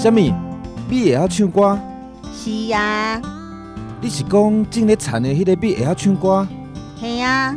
[0.00, 0.20] 什么？
[0.88, 1.76] 米会晓唱歌？
[2.32, 3.20] 是呀、啊。
[4.00, 6.46] 你是讲正咧田的迄个米会晓唱歌？
[7.00, 7.52] 是呀。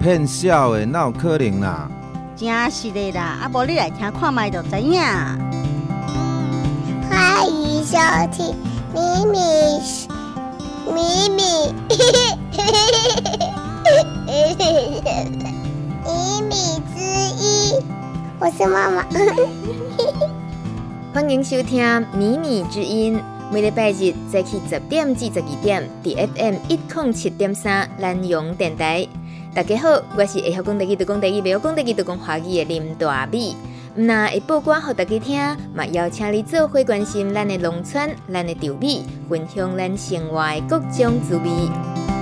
[0.00, 1.88] 骗笑的，哪有可能啦？
[2.34, 5.00] 真是的啦，啊，无你来听看麦就知影。
[7.08, 7.96] 欢迎收
[8.32, 8.52] 听
[8.92, 9.38] 咪咪
[10.92, 11.38] 咪咪
[16.02, 16.10] 咪
[16.42, 16.50] 咪
[16.92, 16.98] 之
[17.38, 17.78] 一，
[18.40, 19.04] 我是妈妈。
[21.16, 23.18] 欢迎收听米米之音，
[23.50, 29.08] 每礼拜日早起十点至十二点，伫 FM 一零七点三南阳电台。
[29.54, 33.56] 大家好，我是会晓讲台语、会讲台语、袂晓讲台语、会讲华语的林大米。
[33.94, 42.15] 那会播歌给大家听，嘛邀请你做伙关心咱的农村、咱的稻米，分享咱生活的各种滋味。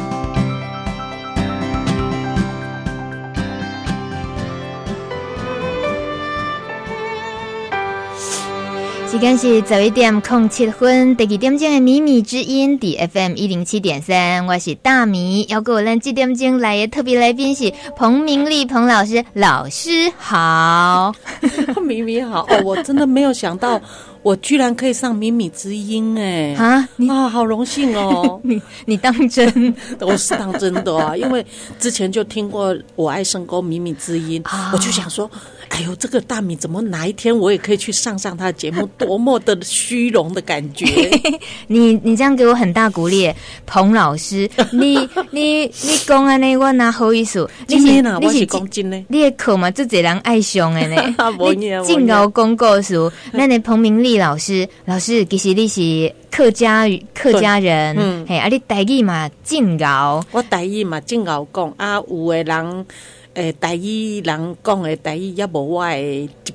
[9.15, 15.47] 时间是十一点零七分，第二点钟的米米之音，D F M 一零七点三，我是大米。
[15.49, 21.15] 要给我咱这点钟来的特别来宾是彭明丽彭老师，老师好，
[21.87, 23.81] 米米好哦，我真的没有想到。
[24.25, 26.55] 我居然可以上米米之音哎！
[26.55, 28.41] 啊，你啊，好荣幸哦！
[28.43, 29.75] 你你当真？
[30.01, 31.45] 我是当真的啊，因为
[31.79, 35.31] 之前就听过我爱深沟米米之音，啊、我就想说，
[35.69, 40.85] 哎呦，这个大米怎么哪一天我也可以去上上他的节目，多么的虚荣的感觉！
[41.69, 43.33] 你你这样给我很大鼓励，
[43.67, 44.99] 彭老师， 你
[45.31, 47.49] 你你讲安尼，我哪好意思？
[47.69, 51.15] 你是我是讲真的，你的课嘛，这侪人爱上的呢。
[51.57, 54.15] 你敬老公告书，那你彭明丽。
[54.25, 62.87] 老师，老师，其实你是客家客家人，嗯，嘿，啊，你台语嘛真牛，我台语嘛真牛讲，啊，有的人，
[63.35, 66.55] 诶，台语人讲诶台语也无我诶一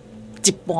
[0.50, 0.78] 一半，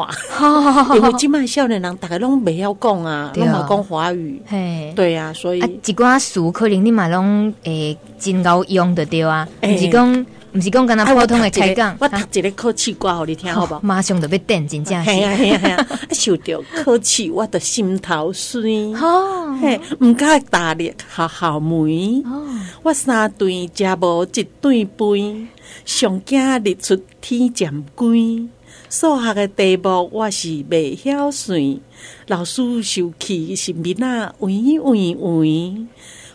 [0.96, 10.26] 因为即卖少年人大概拢袂晓讲啊， 拢嘛讲华语，嘿，对啊，所以啊，一寡词可能你嘛拢诶真够用得着啊，毋是讲。
[10.52, 13.82] 不是讲跟他普通的开讲，我读一个考试歌互你听，好不好？
[13.84, 15.12] 马上就要点真正是。
[15.12, 15.88] 系啊系啊系啊！
[16.12, 18.64] 受到考试，我的心头酸。
[18.96, 22.24] 哦，嘿，唔该大力学校门。
[22.26, 22.48] 哦，
[22.84, 25.48] 我三顿食无一顿饭，
[25.86, 28.50] 上惊日出天渐光。
[28.90, 31.80] 数学的题目我是未晓算，
[32.28, 35.86] 老师生气是面啊，喂喂喂。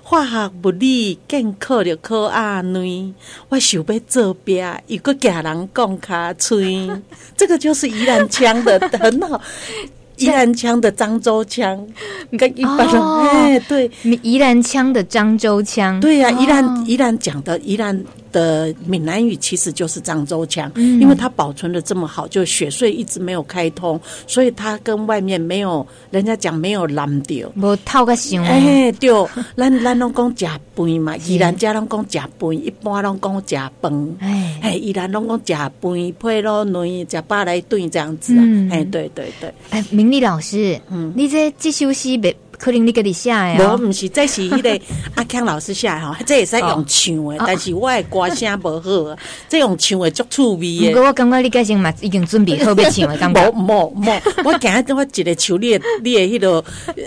[0.06, 3.14] 化学物理见考了考阿女，
[3.48, 6.86] 我想要做壁，又搁惊人讲卡吹，
[7.34, 9.40] 这个就是宜兰腔的很好，
[10.18, 11.86] 宜兰腔的漳州腔，
[12.28, 13.90] 你看一般人哎，对，
[14.22, 18.04] 宜兰腔的漳州腔，对呀，宜兰宜兰讲的宜兰。
[18.34, 28.44] 的闽南语其实就是漳州腔，嗯、因为它保存的这么好，就雪隧一直没有开通，所以它跟外面没有人家讲没有蓝调，无透个香。
[28.44, 29.10] 哎，对，
[29.56, 34.16] 咱咱拢讲食饭嘛，宜兰家拢讲食饭，一般拢讲食饭。
[34.18, 38.42] 哎，哎，宜兰拢讲食饭，配咯卵食八来炖这样子啊。
[38.72, 39.54] 哎、嗯，对对对。
[39.70, 42.34] 哎，明丽老师，嗯，你这这首诗别。
[42.58, 44.80] 可能你给你写呀哦，无，毋是，这是迄个
[45.14, 49.16] 阿强老师写的吼，这也是用唱的，但是我的歌声无好，
[49.48, 50.92] 这用唱的足趣味的。
[50.92, 53.50] 不过我感觉你个性嘛，已经准备好要唱的 感觉。
[53.50, 56.64] 无无无，我今日我一个唱你的，你的迄个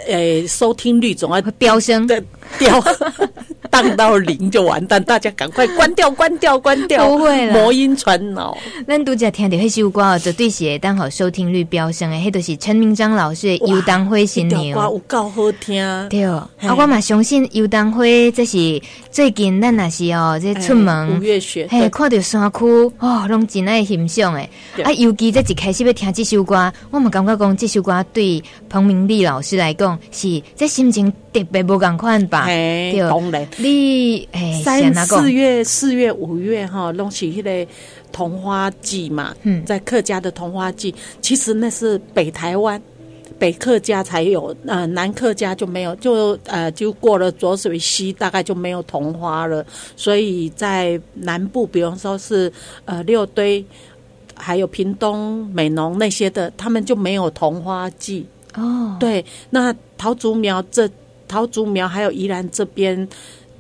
[0.08, 2.08] 诶收听率总要飙升，
[2.58, 2.84] 飙
[3.78, 8.58] 当到零就完蛋，大家赶快关掉，关掉，关掉，不会了，魔音传脑。
[8.88, 14.62] 咱拄则听到迄首歌，绝对是当好收听率飙升的，迄都是陈明章老师的《游荡花新娘》。
[14.74, 16.24] 歌有够好听，对。
[16.24, 22.66] 啊，我嘛相信游荡花，这是最近咱若是哦，这出门五月雪，嘿，看到山区
[22.98, 24.50] 哦，拢真爱欣赏诶。
[24.84, 31.14] 啊，尤其这一开始要听这首歌，我嘛感觉讲这首歌对彭明丽老师来讲是这心情
[31.44, 32.46] 特别无共款吧？
[32.46, 33.48] 对，当然。
[33.58, 37.72] 你诶，三四月、四月、五月哈，拢是迄个
[38.12, 39.36] 桐花季嘛。
[39.44, 42.82] 嗯，在客家的桐花季，其实那是北台湾
[43.40, 49.66] 北客家才有，呃，南客家就没有，就呃，就过了浊水溪，大概就没有桐花了。
[49.96, 52.52] 所以在南部，比方说是
[52.86, 53.64] 呃六堆，
[54.34, 58.26] 还有屏东美浓那些的，他们就没有桐花季。
[58.56, 60.90] 哦，对，那桃竹苗这
[61.28, 63.08] 桃竹苗还有宜兰这边。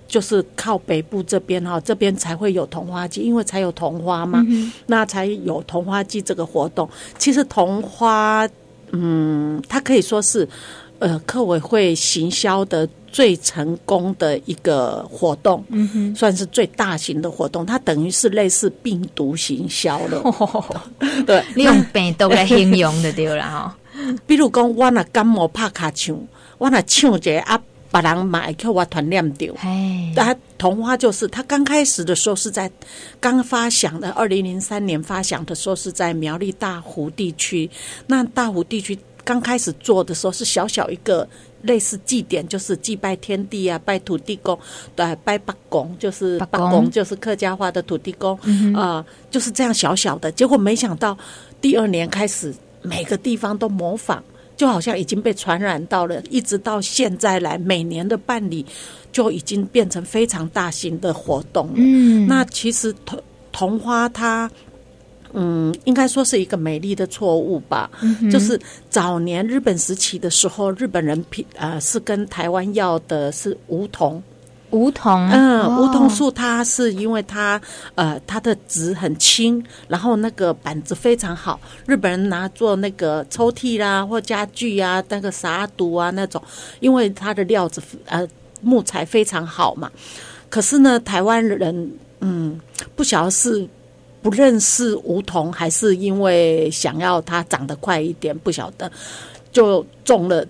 [0.09, 6.89] 就是靠北部这边哈，这边才会有桐花季，因为才有桐花嘛，嗯、那才有桐花季这个活动。
[7.17, 8.47] 其实桐花，
[8.91, 10.47] 嗯，它可以说是
[10.99, 15.61] 呃客委会行销的最成功的一个活动，
[16.15, 17.65] 算是最大型的活动。
[17.65, 20.65] 它等于是类似病毒行销了，哦、
[21.27, 23.77] 对，你用病毒来形容的对了哈。
[24.25, 26.17] 比如讲，我那感冒拍卡唱，
[26.57, 27.62] 我若唱一个啊，
[27.92, 29.54] 别人嘛会叫我团念掉。
[29.59, 32.71] 哎，他桐花就是他刚开始的时候是在
[33.19, 37.69] 刚发祥的，二零零三年发祥的时候是在苗栗大湖地区。
[38.07, 41.27] 那大湖地区刚开始做的时候是小小一个。
[41.63, 44.57] 类似祭典，就是祭拜天地啊，拜土地公，
[44.95, 50.31] 对，拜八公，就是八公，就是客家话的土地公，啊、嗯呃，就是这样小小的。
[50.31, 51.18] 结果没想到
[51.59, 54.24] 第二年开始，每个地方都模仿，
[54.57, 58.65] 就好像已经被传染到了，一直到现在来，每年的办理
[59.13, 61.74] 就已经变成非常大型的活动了。
[61.77, 63.21] 嗯，那其实桐
[63.54, 64.51] 桐花它。
[65.33, 67.92] 嗯，应该说是一个美丽的错误吧。
[68.01, 68.59] 嗯、就是
[68.89, 74.24] 早年日本时期的时候，日本人批呃是跟台湾要的是梧桐，
[74.71, 77.59] 梧桐，嗯，哦、梧桐树它是因为它
[77.95, 86.41] 呃它的纸很轻，然后那个板子非常好，日本人拿做那个抽屉啦或家具啊，那个啥毒啊那种，
[86.79, 88.27] 因为它的料子呃
[88.61, 89.91] 木材非常好嘛。
[90.49, 91.91] 可是呢，台湾人
[92.21, 92.59] 嗯
[92.95, 93.67] 不晓得是。
[94.19, 98.91] 不认识梧桐，还是因为想要它长得快一点，不晓得，
[99.53, 100.45] 就种了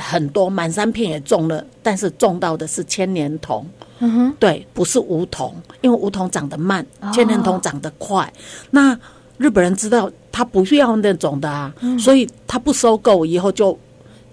[0.00, 3.66] 很多，满山遍野种了，但是种到的是千年桐。
[3.98, 8.24] 嗯哼，对，不是梧桐，因为梧桐长得慢，千年桐长得快。
[8.24, 8.32] 哦、
[8.70, 8.98] 那
[9.38, 13.78] 日本人知道他不需要那种的啊，嗯、所以他不收购，以后就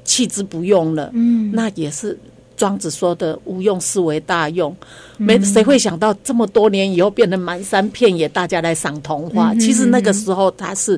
[0.04, 1.10] 弃之不用了。
[1.14, 2.18] 嗯，那也是。
[2.56, 4.74] 庄子说的“无用是为大用”，
[5.18, 9.54] 没谁会想到这么多年以后变得满山遍野，大家来赏桐花。
[9.56, 10.98] 其实那个时候他是，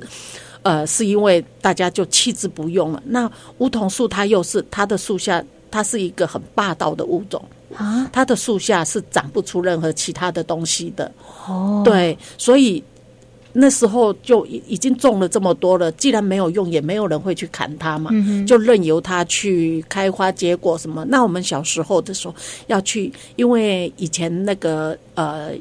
[0.65, 3.01] 呃，是因为大家就弃之不用了。
[3.05, 7.39] 那梧桐树它又是它的树下，它是一个很霸道的物种
[7.75, 11.11] 啊，它的树下是长不出任何其他的东西的。
[11.47, 12.83] 哦，对，所以。
[13.57, 21.05] 那时候就已已经种了这么多了，既然没有用，也没有人会去砍它嘛，嗯、就任由它去开花结果什么。
[21.07, 22.35] 那我们小时候的时候
[22.67, 25.51] 要去，因为以前那个呃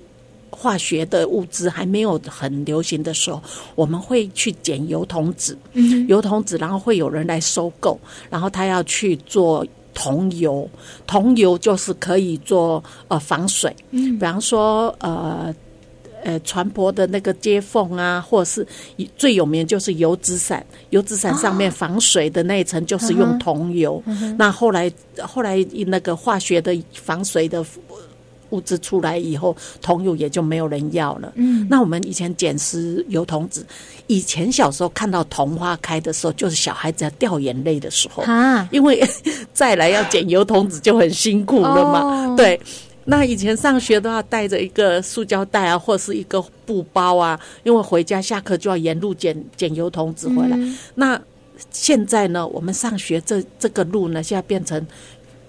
[0.55, 3.43] 化学的物质还没有很流行的时候，
[3.75, 7.99] 我们会去捡油桐籽，嗯、油桐籽，然后会有人来收购，
[8.31, 10.69] 然后他要去做桐油，
[11.07, 15.55] 桐油就是可以做呃防水，嗯、比方说呃。
[16.27, 18.67] 呃，船舶的那个接缝啊，或者是
[19.15, 24.03] 最有名就是油纸伞，油纸伞上面防水的那一层就是用桐油。
[24.39, 24.91] 那后来
[25.21, 27.63] 后来那个化学的防水的
[28.55, 31.33] 物质出来以后，桐油也就没有人要了。
[31.35, 33.67] 嗯，那我们以前捡拾油桐子，
[34.07, 39.05] 以前小时候看到桐花开的时候，就是小孩子要掉眼泪的时候啊，因为
[39.53, 42.61] 再来要捡油桐子就很辛苦了嘛，哦、对。
[43.07, 50.57] 那以前上学都要带着一个塑胶袋啊，或是一个布包啊，因为回家下课就要沿路捡捡油桐子回来。
[50.57, 51.21] 嗯、那
[51.71, 54.83] 现在呢，我们上学这这个路呢，现在变成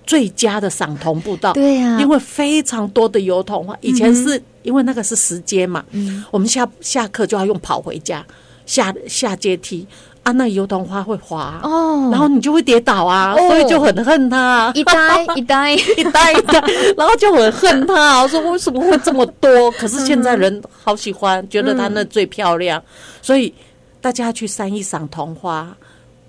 [0.05, 1.53] 最佳的赏桐步道。
[1.53, 3.75] 对呀、啊，因为非常多的油桐花。
[3.81, 8.25] 以前是因为那个是石阶嘛，嗯、我们下下课就要用跑回家，
[8.65, 9.87] 下下阶梯。
[10.23, 16.59] 啊，那油桐花会滑哦，然后你就会跌倒啊，所以就很恨它，一呆 一呆一呆一呆，
[16.97, 18.21] 然后就很恨它。
[18.23, 19.69] 我说为什么会这么多？
[19.73, 22.81] 可是现在人好喜欢，觉得它那最漂亮，
[23.21, 23.53] 所以
[24.01, 25.77] 大家去三一赏桐花。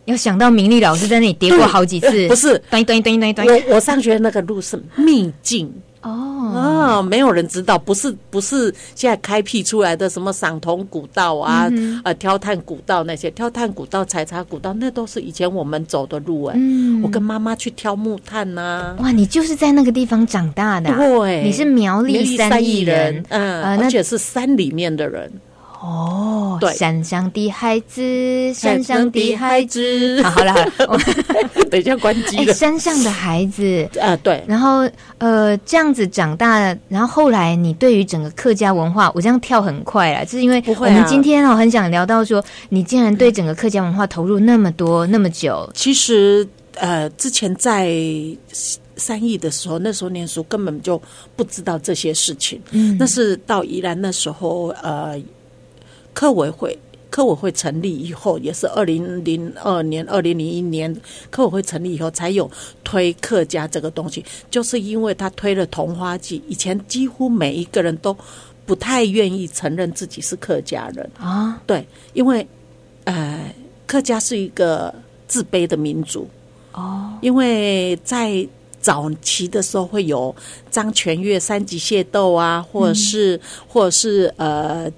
[0.06, 3.46] 要想到明丽老师在那里跌过好几次，不是，端一端一端一端一端。
[3.68, 5.70] 我我上学那个路是秘境。
[6.02, 16.54] 哦啊，没有人知道，不是不是现在开辟出来的什么赏桐古道啊，嗯、呃挑炭古道那些，挑炭古道、采茶古道，那都是以前我们走的路哎。
[16.56, 18.96] 嗯，我跟妈妈去挑木炭呐、啊。
[19.00, 25.28] 哇，你就是在那个地方长大的、啊，对，你是苗栗三义人，嗯，呃、而且是山里面的人。
[25.82, 30.98] 哦，对，山上的孩子，山上的孩子， 好了好了，
[31.70, 32.54] 等一下关机了。
[32.54, 45.70] 山上的孩子，呃， 对，然后呃，这样子长大，然后后来你对于整个客家文化，我这样跳很快啊，就是因为我们今天哦很想聊到说，你竟然对整个客家文化投入那么多那么久。
[45.74, 47.92] 其实呃，之前在
[48.96, 51.00] 三义的时候，那时候念书根本就
[51.36, 52.60] 不知道这些事情。
[52.70, 55.20] 嗯，那是到宜兰那时候，呃。
[56.16, 56.78] 客委会，
[57.10, 60.90] 客委会成立以后，也是二零零二年、二零零一年，
[61.28, 62.50] 客委会成立以后才有
[62.82, 64.24] 推客家这个东西。
[64.50, 68.16] 就是因为他推了同花季，以前几乎每一个人都
[68.64, 71.60] 不太愿意承认自己是客家人啊。
[71.66, 72.48] 对，因为
[73.04, 73.54] 呃，
[73.86, 74.94] 客家是一个
[75.28, 76.26] 自卑的民族
[76.72, 77.12] 哦。
[77.20, 78.48] 因为在
[78.80, 80.34] 早期的时候会有
[80.70, 84.90] 张全月三级械斗啊，或者是、嗯、或者是呃。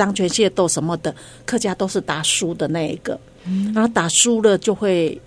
[0.00, 1.14] 漳泉械斗什么的，
[1.44, 3.18] 客家都是打输的那一个，
[3.74, 5.20] 然后打输了就会。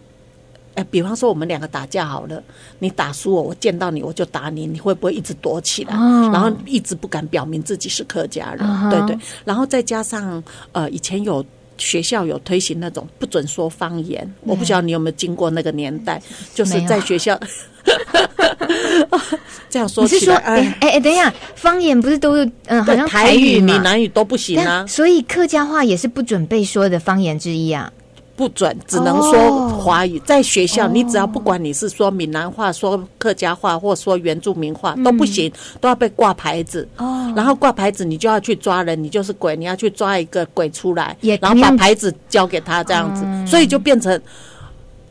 [0.76, 2.42] 哎，比方说我们两个打架好了，
[2.80, 5.96] 你打输我，我见到你我就打你，你会不会一直躲起来？
[5.96, 9.16] 哦、然后一直不敢表明自己是客家人，哦、对对。
[9.46, 11.46] 然后再加上呃，以前有
[11.78, 16.20] 学校有推行那种不准说方言，嗯、我不知道你有没有经过那个年代，
[16.56, 17.40] 就是在学校。
[19.70, 20.78] 这样说起来，你是说哎。
[20.82, 27.92] 哎哎，等一下，方言不是都是嗯、呃，好像台语、闽南语都不行啊，所以客家话也是不准被说的方言之一啊。
[28.36, 30.20] 不准，只能说华语。
[30.26, 36.88] 在学校，你只要不管你是说闽南话、说客家话，或说原住民话都不行，都要被挂牌子。
[36.98, 44.20] 哦，然后挂牌子，你就要去抓人，你就是鬼，你要去抓一个鬼出来，然后把牌子交给他，这样子，所以就变成，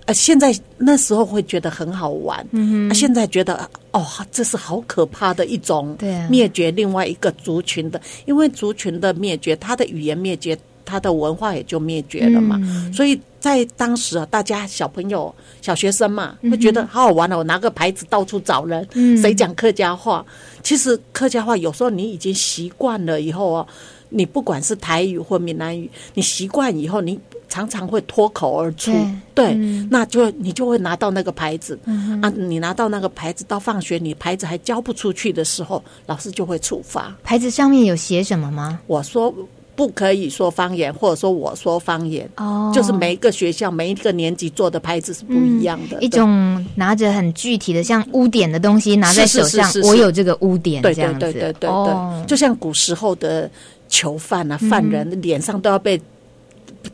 [0.07, 5.97] 呃，现在那时候会觉得很好玩，嗯，现在觉得哦，这是好可怕的一种
[6.29, 10.59] 灭绝另外一个族群的，因为族群的灭绝，它的语言灭绝。
[10.85, 17.37] 它的文化也就灭绝了嘛，嗯、所以在当时啊，大家小朋友、小学生嘛，会觉得好好玩了。
[17.37, 20.25] 我拿个牌子到处找人，嗯、谁讲客家话？
[20.63, 23.67] 其实客家话有时候你已经习惯了以后哦，
[24.11, 27.19] 你不管是台语或闽南语，你习惯以后，你
[27.49, 28.93] 常常会脱口而出。
[29.35, 37.13] 对，对嗯、那就你就会拿到那个牌子、嗯、啊，你拿到那个牌子到放学，你牌子还交不出去的时候，老师就会处罚。
[37.25, 38.79] 牌子上面有写什么吗？
[38.87, 39.35] 我说。
[39.75, 46.01] 不可以说方言，或者说我说方言，哦，就是每一个学校每一个年级做的牌子是不一样的。
[46.03, 53.51] 一种拿着很具体的像污点的东西拿在手上，我有这个污点，对对对对对对，就像古时候的
[53.89, 56.01] 囚犯啊，犯人脸上都要被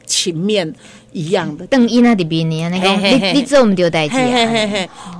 [0.06, 0.72] 情面。
[1.12, 4.16] 一样的，邓一那的比你那个，你你这我们丢代志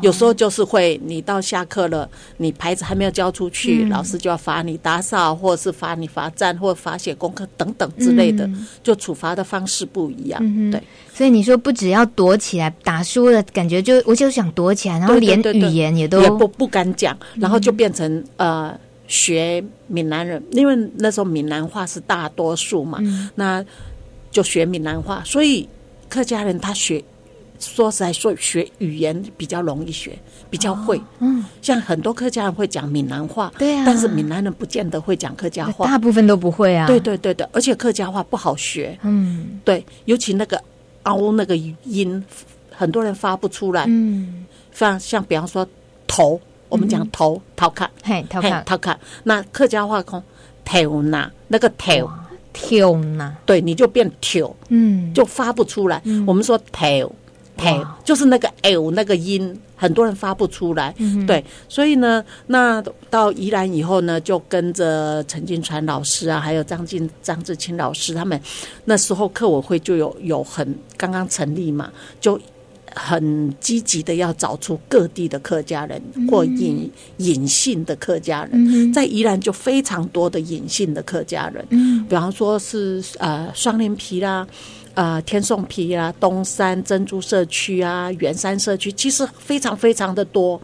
[0.03, 8.49] 有时候就是会，你到下课了，你牌子还没有交出去，老师就要罚你打扫，或者是罚你罚站，或者罚写功课等等之类的，
[8.83, 10.71] 就处罚的方式不一样。
[10.71, 10.83] 对，
[11.15, 22.99] 所以你说不只要躲起来，打输了感觉就我就想躲起来，然后连语言也都不不敢讲，然后就变成呃学闽南人，因为那时候闽南话是大多数嘛，
[23.37, 23.65] 那
[24.31, 25.67] 就学闽南话，所以。
[26.09, 27.03] 客家人他学，
[27.59, 31.01] 说实在说学语言比较容易学，比较会。
[31.19, 36.87] 嗯，像很多客家人会讲闽南话，对啊，但是闽南人不见得会讲客家话，大部分都不会啊。
[36.87, 38.99] 对对对对，而且客家话不好学。
[39.03, 40.63] 嗯，对，尤其那个
[41.03, 42.25] 凹那个音，
[42.73, 43.85] 很多人发不出来。
[43.89, 45.67] 嗯，像像比方说
[46.07, 48.99] 头，我们讲头，头看，嘿，头看，头看。
[49.25, 50.23] 那客家话讲
[50.65, 52.09] 头呐，那个头。
[52.61, 53.37] 跳呢？
[53.47, 56.03] 对，你就变跳，嗯，就发不出来。
[56.27, 57.09] 我们说跳
[57.57, 60.93] 跳，就是那个 l 那个音，很多人发不出来。
[61.25, 68.41] 对，所以呢，那到宜兰以后呢，就跟着陈金川老师啊，还有张进张志清老师他们，
[68.87, 72.39] 那时候课委会就有有很刚刚成立嘛，就。
[72.95, 81.67] 很积极的要找出各地的客家人或隐隐性的客家人，在宜兰就非常多的隐性的客家人，
[82.09, 84.47] 比方说是呃双连皮啦，
[84.95, 90.61] 呃天颂埤啦，东山珍珠社区啊，圆山社区，其实非常非常的多。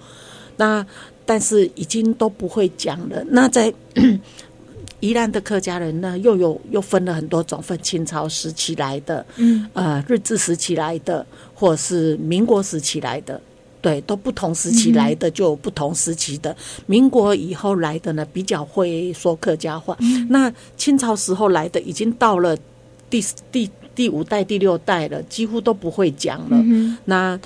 [0.57, 0.85] 那
[1.26, 3.25] 但是已经都不会讲了。
[3.28, 3.73] 那在
[5.00, 13.40] 宜兰的客家人呢，又有又分了很多种，分清朝时期来的，嗯，呃，日治时期来的，或是民国时期来的，
[13.80, 16.54] 对，都不同时期来的就有不同时期的。
[16.87, 19.96] 民国以后来的呢，比较会说客家话。
[20.28, 22.56] 那清朝时候来的，已经到了
[23.08, 26.62] 第第第五代、第六代了，几乎都不会讲了。
[27.04, 27.38] 那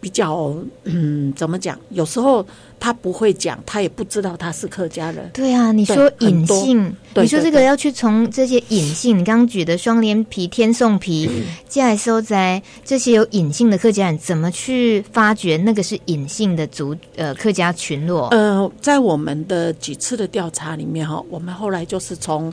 [0.00, 0.54] 比较，
[0.84, 1.78] 嗯，怎么讲？
[1.90, 2.44] 有时候。
[2.80, 5.30] 他不会讲，他也不知道他是客家人。
[5.32, 11.26] 对啊，你说隐性，你说这个要去从这些隐性，你刚刚举的双连皮、天颂皮、
[11.68, 18.28] 接下来收在这些有隐性的客家人，怎么去发掘那个是隐性的族呃客家群落？
[18.28, 22.52] 呃，在我们的几次的调查里面哈，我们后来就是从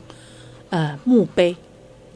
[0.69, 1.55] 呃墓碑。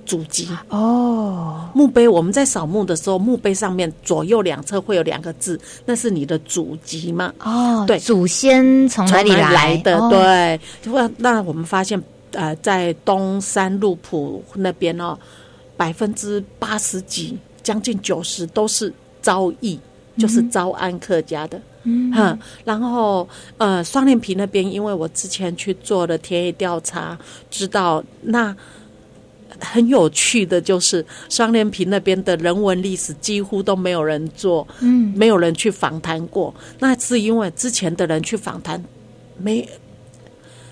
[0.09, 7.31] 祖籍哦，墓碑我们在扫墓的时候，墓碑上面左右两侧会有两个字，那是你的祖籍嘛？
[7.43, 9.99] 哦，对，祖先从哪里来，来的？
[9.99, 10.59] 哦、对，
[10.91, 12.01] 那那我们发现，
[12.31, 15.15] 呃，在东山路浦那边哦，
[15.77, 19.79] 百分之八十几，将近九十都是招义，
[20.17, 22.11] 就是招安客家的，嗯。
[22.13, 27.15] 哼，然后呃，双连皮那边，因为我之前去做了田野调查，
[27.51, 28.55] 知道那。
[29.59, 36.53] 很有趣的就是双连埤那边的人文历史几乎都没有人做，嗯，没有人去访谈过。
[36.79, 38.83] 那是因为之前的人去访谈，
[39.37, 39.67] 没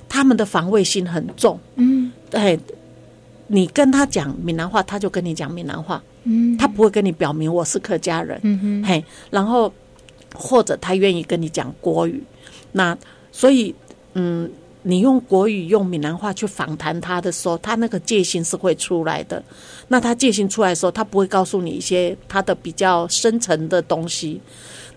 [0.10, 2.58] 他们的防卫心很重，嗯，对，
[3.48, 9.72] 你跟他讲闽南话，他就跟你讲闽南话，嗯，他不会跟你表明我是客家人，嗯哼，嘿，然后
[10.34, 12.24] 或者他愿意跟你讲国语，
[12.72, 12.98] 那
[13.32, 13.76] 所以
[14.14, 14.50] 嗯，
[14.88, 19.44] 你用国语用闽南话去访谈他的时候，他那个戒心是会出来的。
[19.90, 24.40] 那他戒心出来的时候，他不会告诉你一些他的比较深层的东西。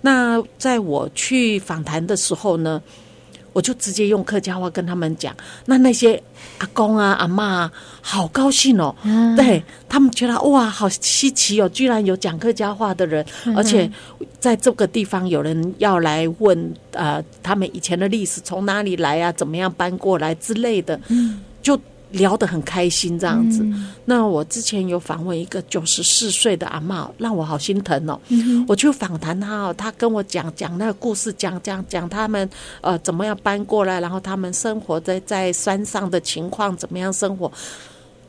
[0.00, 2.80] 那在我去访谈的时候呢，
[3.52, 5.34] 我就直接用客家话跟他们讲。
[5.66, 6.22] 那那些
[6.58, 13.90] 阿公啊、阿妈啊，好高兴哦，嗯、对他们觉得哇，好稀奇哦，居然有讲客家话的人，嗯、而且
[14.38, 21.80] 在这个地方有人要来问呃，他们以前的历史从哪里来啊，怎么样搬过来之类的，嗯、就。
[22.12, 23.62] 聊得很开心，这样子。
[23.62, 28.20] 嗯、那我之前有访问一个九十四岁的阿嬷，让我好心疼哦。
[28.28, 32.48] 嗯、我去访谈她哦，她跟我讲讲那个故事，讲讲讲他们
[32.80, 37.50] 呃怎么样搬过来，然后他们生活在在山上的情况怎么样生活。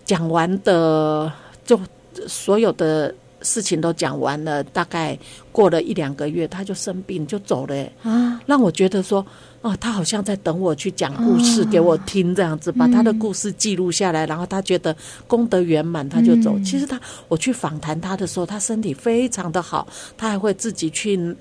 [0.06, 1.32] 讲完的
[1.66, 1.80] 就
[2.28, 5.18] 所有的事情都讲完了，大概
[5.52, 7.76] 过了一两个月，他就生病就走了。
[8.04, 9.26] 啊，让我觉得说。
[9.64, 14.96] 哦，他好像在等我去讲故事给我听，这样子、哦、把他的故事记录下来，嗯、然后他觉得
[15.28, 16.58] 功德圆满，他就走。
[16.58, 21.38] 嗯、其实他我去访谈他的时候，他身体非常的好，他还会自己去。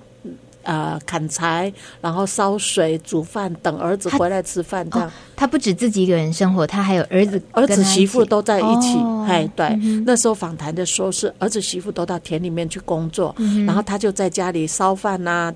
[0.62, 4.88] 呃，砍柴，然后烧水、煮饭，等儿子回来吃饭。
[4.90, 8.98] 这样，他不止自己一个人生活，他还有儿子、儿子媳妇都在一起。
[9.26, 9.74] 哎，对，
[10.04, 13.34] 那时候访谈的时候是儿子媳妇都到田里面去工作，
[13.66, 15.52] 然后他就在家里烧饭呐，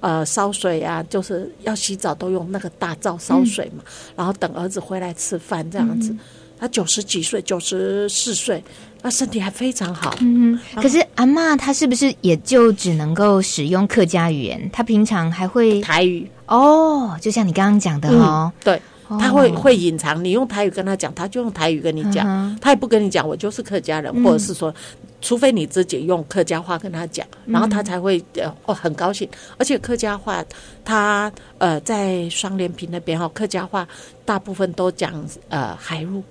[0.00, 3.82] 呃，烧水啊，就是要洗澡都用那个大灶烧水嘛，
[4.14, 6.14] 然后等儿子回来吃饭这样子。
[6.58, 8.62] 他九十几岁，九十四岁。
[9.04, 14.70] 那身体还非常好，嗯，可是阿嬷她是不是也就只能够使用客家语言？
[14.72, 20.22] 她平常还会台语哦，就像你刚刚讲的哦，对，她会会隐藏。
[20.24, 24.74] 你用台语跟她讲，她就用台语跟你讲，她也不跟你讲我就是客家人，或者是说，
[25.20, 28.22] 除非你自己用客家话跟她讲，然后她才会
[28.64, 29.28] 哦很高兴。
[29.58, 30.44] 而且客家话，
[30.84, 33.86] 她呃在双连坪那边哈，客家话
[34.24, 35.12] 大部分都讲
[35.48, 36.22] 呃海陆。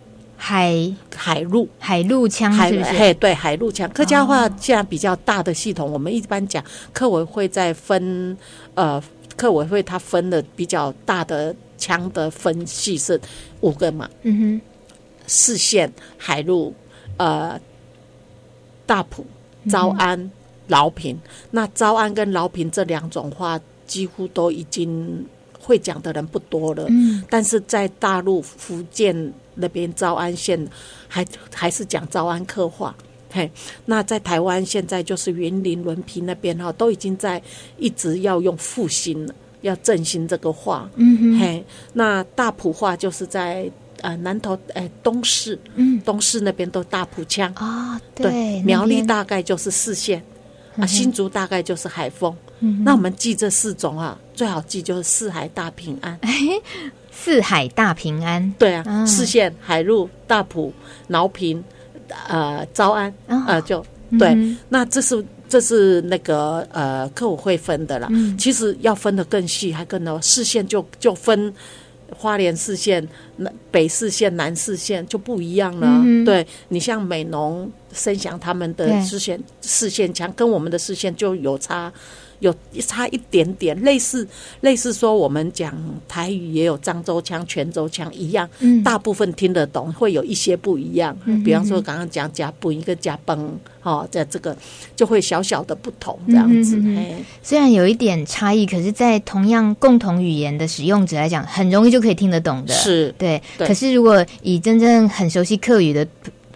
[0.43, 2.91] 海海陆海陆腔是不是？
[2.93, 3.87] 嘿，对，海陆腔。
[3.91, 8.35] 客家话既然比较大的系统，哦、我们一般讲客委会在分，
[8.73, 9.01] 呃，
[9.35, 13.21] 客委会它分的比较大的腔的分系是
[13.59, 14.09] 五个嘛。
[14.23, 14.61] 嗯哼，
[15.27, 16.73] 四县、海陆、
[17.17, 17.61] 呃，
[18.87, 19.23] 大埔、
[19.69, 20.31] 招安、
[20.65, 21.15] 饶平。
[21.15, 25.23] 嗯、那招安跟饶平这两种话，几乎都已经
[25.59, 26.87] 会讲的人不多了。
[26.89, 29.31] 嗯，但是在大陆福建。
[29.61, 30.67] 那边招安县
[31.07, 32.93] 还还是讲招安客话，
[33.29, 33.49] 嘿，
[33.85, 37.41] 那在台湾现在就是云林仑皮那边哈，都已经在
[37.77, 43.71] 一直要用复兴了，要振兴这个话，嗯哼，嘿，那大埔话就是在
[44.01, 47.53] 呃南投哎东势，嗯，东势那边都大埔腔。
[47.53, 50.19] 啊，对，对苗栗大概就是四县，
[50.75, 50.83] 嗯、哼。
[50.83, 56.19] 啊，新竹大概就是海丰，嗯、那我们记这四种啊，最好记就是四海大平安。
[57.23, 60.73] 四海大平安，对啊，嗯、四县海陆、大埔、
[61.07, 61.63] 饶平，
[62.27, 63.85] 呃，招安，哦、呃，就
[64.17, 64.29] 对。
[64.29, 68.07] 嗯、那这是这是那个呃，客户会分的啦。
[68.09, 70.19] 嗯、其实要分的更细，还更多。
[70.19, 71.53] 四县就就分
[72.17, 76.01] 花莲四县、南北四县、南四县就不一样了。
[76.03, 81.93] 嗯、对你像美浓、生祥他们的四县对四县强，跟我们的四县就有差。
[82.41, 84.27] 有差一点点，类似
[84.59, 85.73] 类似说我们讲
[86.07, 91.17] 台语也有漳州腔、泉州腔一样，嗯、大部分听得懂，会有一些不一样。
[91.25, 94.55] 嗯、比方说刚刚讲甲本一个加崩，哦，在这个
[94.95, 96.75] 就会小小的不同这样子。
[96.77, 102.73] 嗯、虽然有一点差异，可是，在同样共同语言的使用者来讲，很容易就可以听得懂的。
[102.73, 106.05] 是对，对可是如果以真正很熟悉客语的。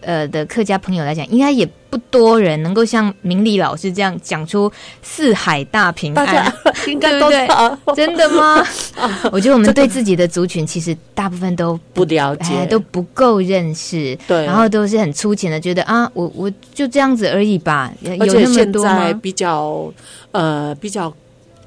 [0.05, 6.53] 呃的客家朋友来讲，应该也不多人能够像明理老师这样讲出四海大平安，
[6.87, 7.47] 应该都对，
[7.95, 8.63] 真的吗？
[9.31, 17.91] 我觉得我们对自己的族群其实大部分都不，不了解，哎、都不够认识，对，然后都是很粗浅的，觉得啊，我我就这样子而已吧。
[18.19, 19.91] 而且现在比较
[20.31, 21.11] 呃比较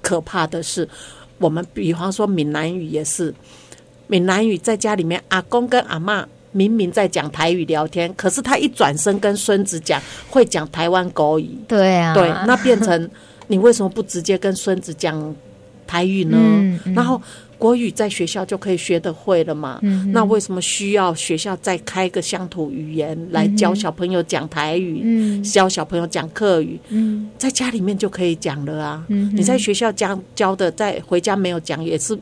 [0.01, 0.89] 可怕的是，
[1.39, 3.35] 我们比方说闽南语也是，
[4.07, 6.25] 闽南语在家里面，阿公跟阿嬷。
[6.53, 11.51] 明明在讲台语聊天，可是他一转身跟孙子讲，会讲台湾国语。
[11.67, 13.09] 对啊，对，那变成
[13.47, 15.35] 你为什么不直接跟孙子讲
[15.87, 16.39] 台语呢？
[16.41, 17.21] 嗯嗯、然后
[17.59, 19.79] 国语在学校就可以学得会了嘛？
[19.83, 26.79] 嗯、那为什么需要学校再开个乡土语言来教小朋友讲台语，嗯、教小朋友讲客语？
[26.89, 29.05] 嗯、在家里面就可以讲了啊！
[29.09, 32.19] 嗯、你在学校教教的，在回家没有讲也是。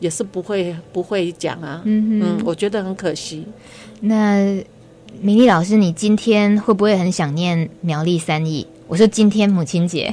[0.00, 3.46] 也是不会不会讲啊，嗯哼嗯，我觉得很可惜。
[4.00, 4.62] 那
[5.20, 8.66] 明丽老师，你今天会不会很想念苗栗三义？
[8.88, 10.12] 我说今天母亲节，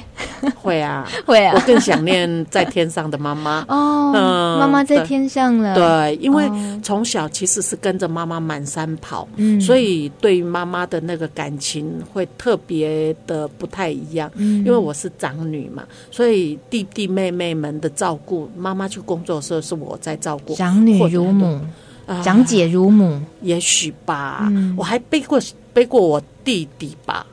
[0.62, 5.74] 会啊， 会啊，我更想念在天上的妈妈 哦，嗯，妈妈在天上了。
[5.74, 6.46] 对，因为
[6.84, 14.30] 从小其实是跟着妈妈满山跑，嗯，所以对妈妈的那个感情会特别的不太一样。
[14.36, 20.54] 嗯，因为我是长女嘛，所以弟弟妹妹们的照顾，妈妈去工作的时候是我在照顾。
[20.54, 21.62] 长女如母，
[22.22, 24.50] 长姐如母，啊，也许吧。
[24.52, 25.40] 嗯，我还背过
[25.74, 27.26] 背过我弟弟吧，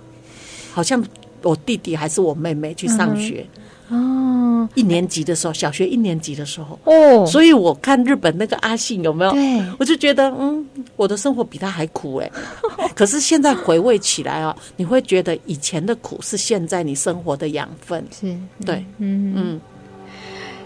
[0.72, 1.04] 好像。
[1.42, 3.46] 我弟弟还是我妹妹去上学。
[3.88, 6.78] 哦，一年级的时候，小学一年级的时候。
[6.84, 9.32] 哦，所以我看日本那个阿信有没有？
[9.32, 12.30] 对，我就觉得嗯，我的生活比他还苦哎。
[12.94, 18.34] 可是现在回味起来啊，你会觉得以前的苦是现在你生活的养分，是。
[18.64, 19.34] 对，嗯。
[19.36, 19.60] 嗯。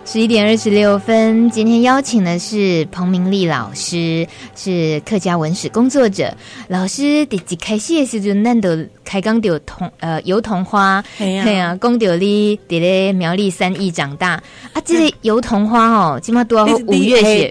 [0.06, 6.32] 十一点二十六分，今天邀请的是彭明丽老师，是客家文史工作者。
[6.68, 14.40] 老师第几开始的时候，难得开讲到桐呃油桐花，对呀，讲到你伫咧苗栗三义长大
[14.72, 17.50] 啊，这个油桐花哦，今嘛都要五月雪，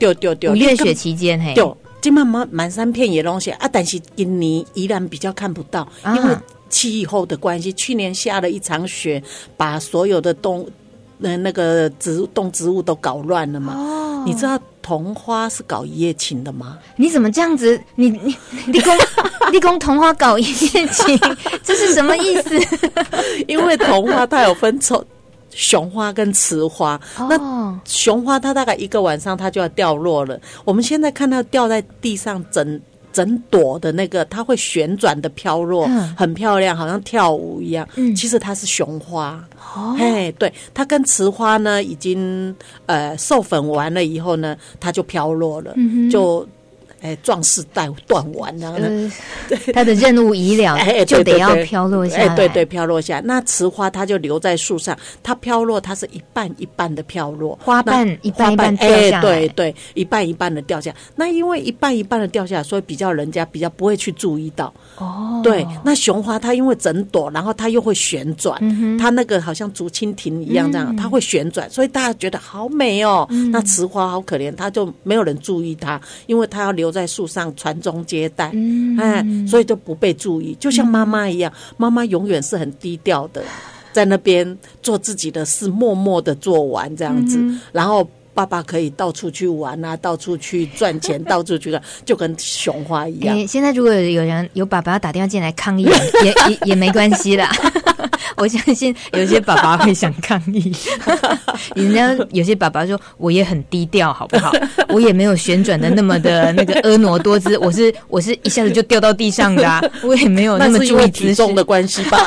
[0.49, 1.53] 五月雪期间嘿，
[1.99, 6.33] 今嘛满满山遍野拢是啊，但是今年依然比较看不到，因为
[6.69, 9.21] 气候的关系，去年下了一场雪，
[9.57, 10.65] 把所有的东。
[11.17, 13.73] 那那个植物动植物都搞乱了嘛？
[13.75, 16.77] 哦，你知道桐花是搞一夜情的吗？
[16.95, 17.79] 你怎么这样子？
[17.95, 18.35] 你你
[18.67, 18.97] 你跟
[19.51, 21.19] 你跟桐花搞一夜情，
[21.63, 22.59] 这是什么意思？
[23.47, 25.03] 因为桐花它有分丑
[25.51, 30.39] 雄花跟雌花，哦、那雄花它大概一个晚上它就要掉落了。
[30.63, 32.81] 我们现在看到掉在地上整。
[33.15, 37.87] 整朵的那个，它会旋转的飘落，嗯、很漂亮，好像跳舞一样。
[37.95, 39.41] 嗯、其实它是雄花。
[39.73, 42.53] 哦，嘿，对，它跟雌花呢，已经
[42.87, 46.45] 呃授粉完了以后呢，它就飘落了，嗯、就。
[47.05, 49.11] 哎，壮士断断腕，然后呢，
[49.71, 52.23] 他的任务已了，哎，就得要飘落下来。
[52.23, 53.21] 哎，对对，飘落下。
[53.23, 59.21] 那雌花它就留在树上，它飘落，它是一半一半的飘落，花瓣一半一半掉下来。
[59.21, 60.97] 对对，一半一半的掉下来。
[61.15, 64.73] 那因为一半一半的掉下来，所以比较人家比较不会去注意到。
[64.97, 65.63] 哦，对。
[65.83, 68.59] 那雄花它因为整朵，然后它又会旋转，
[68.97, 73.27] 它那个好像竹蜻蜓一样这样，它会旋转，所以大家觉得好美哦。
[73.51, 76.94] 那雌花好可怜，它就没有人注意它，因为它要留。
[76.95, 83.43] 在树上传宗接代，嗯、哎，所以就不被注意，就像妈妈一样，妈妈、嗯、永远是很低调的，
[83.91, 93.35] 在那边做自己的事，默默的做完这样子，嗯、然后爸爸可以到处去玩啊，到处去赚钱， 到处去，就跟熊花一样。
[93.35, 95.83] 欸、现在如果有人有爸爸要打电话进来抗议，
[96.23, 97.51] 也也也没关系啦。
[98.37, 100.73] 我相信有些爸爸会想抗议，
[101.75, 104.51] 人家有些爸爸说，我也很低调，好不好？
[104.89, 112.17] 我也没有旋转的那么的 那个婀娜多姿，我是我是一下子就掉到地上的，啊，我也没有那么注意体重的关系吧。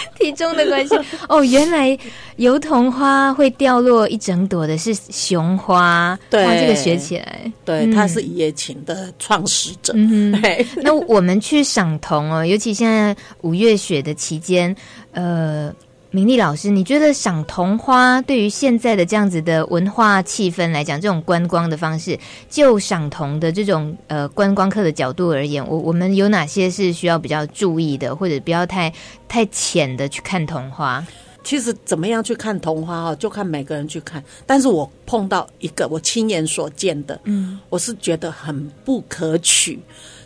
[0.18, 0.96] 体重的关系。
[1.28, 1.98] 哦，原来
[2.36, 9.92] 油桐花会掉落一整朵的是雄花，对，这个学起来，对，它是一夜情的创始者。
[9.96, 10.40] 嗯，
[10.82, 14.74] 那我们去赏桐哦，尤其现在五月雪的期间，
[15.12, 15.72] 呃。
[16.10, 22.18] 明丽老师，你觉得赏桐花对于现在的这样子的文化气氛来讲，这种观光的方式，
[22.48, 28.90] 就赏桐的这种呃观光客的角度而言，我我们有哪些是需要比较注意的，或者不要太
[29.28, 31.06] 太浅的去看桐花？
[31.44, 34.24] 其实怎么样去看桐花哈，就看每个人去看。
[34.46, 39.78] 但是我碰到一个我亲眼所见的，嗯，我是觉得很不可取，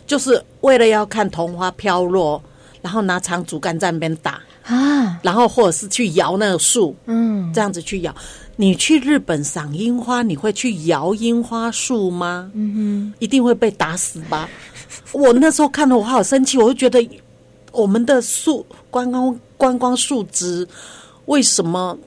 [0.07, 2.41] 就是为了要看桐花飘落，
[2.81, 4.39] 然后拿长竹竿在那边打。
[4.63, 8.15] 啊，然后或者是去摇那个树，嗯，这样子去摇。
[8.55, 12.51] 你去日本赏樱花，你会去摇樱花树吗？
[12.53, 14.47] 嗯哼，一定会被打死吧？
[15.11, 17.09] 我那时候看了，我好生气，我就觉得
[17.71, 20.67] 我们的树观光观光树枝
[21.25, 21.97] 为什么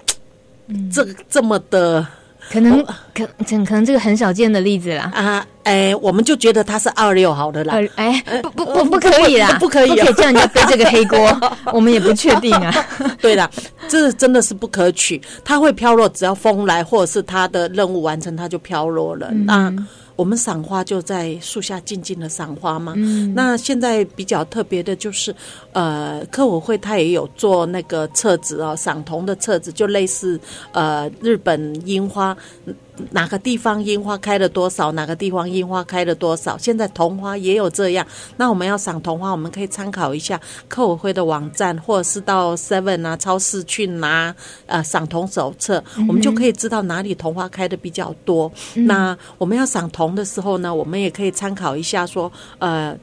[0.92, 2.06] 这个这么的？
[2.50, 5.10] 可能可可可能这个很少见的例子啦。
[5.14, 11.18] 啊，哎，我们就觉得他是二六好的啦，哎，不不不不可以啦，不可以，不可以叫人家背这个黑锅，
[11.72, 12.72] 我们也不确定啊。
[13.20, 13.50] 对啦，
[13.88, 19.30] 这真的是不可取，它会飘落，只要风来或者是它的任务完成，它就飘落了。
[19.44, 19.72] 那
[20.16, 22.94] 我们赏花就在树下静静的赏花嘛。
[23.34, 25.34] 那现在比较特别的就是，
[25.72, 30.40] 呃，客委会他也有做那个册子哦，赏桐的册子，就类似
[30.72, 32.36] 呃日本樱花。
[33.10, 34.92] 哪个地方樱花开了多少？
[34.92, 36.56] 哪个地方樱花开了多少？
[36.58, 38.06] 现在桐花也有这样。
[38.36, 44.34] 那我们要赏桐花，我们可以参考一下客委会的网站，或者是到 Seven 啊超市去拿
[44.66, 48.50] 呃赏桐手册，我们就可以知道哪里桐花开的比较多。
[48.74, 52.96] 嗯、那我们要赏桐的时候呢，我们也可以参考一下说呃。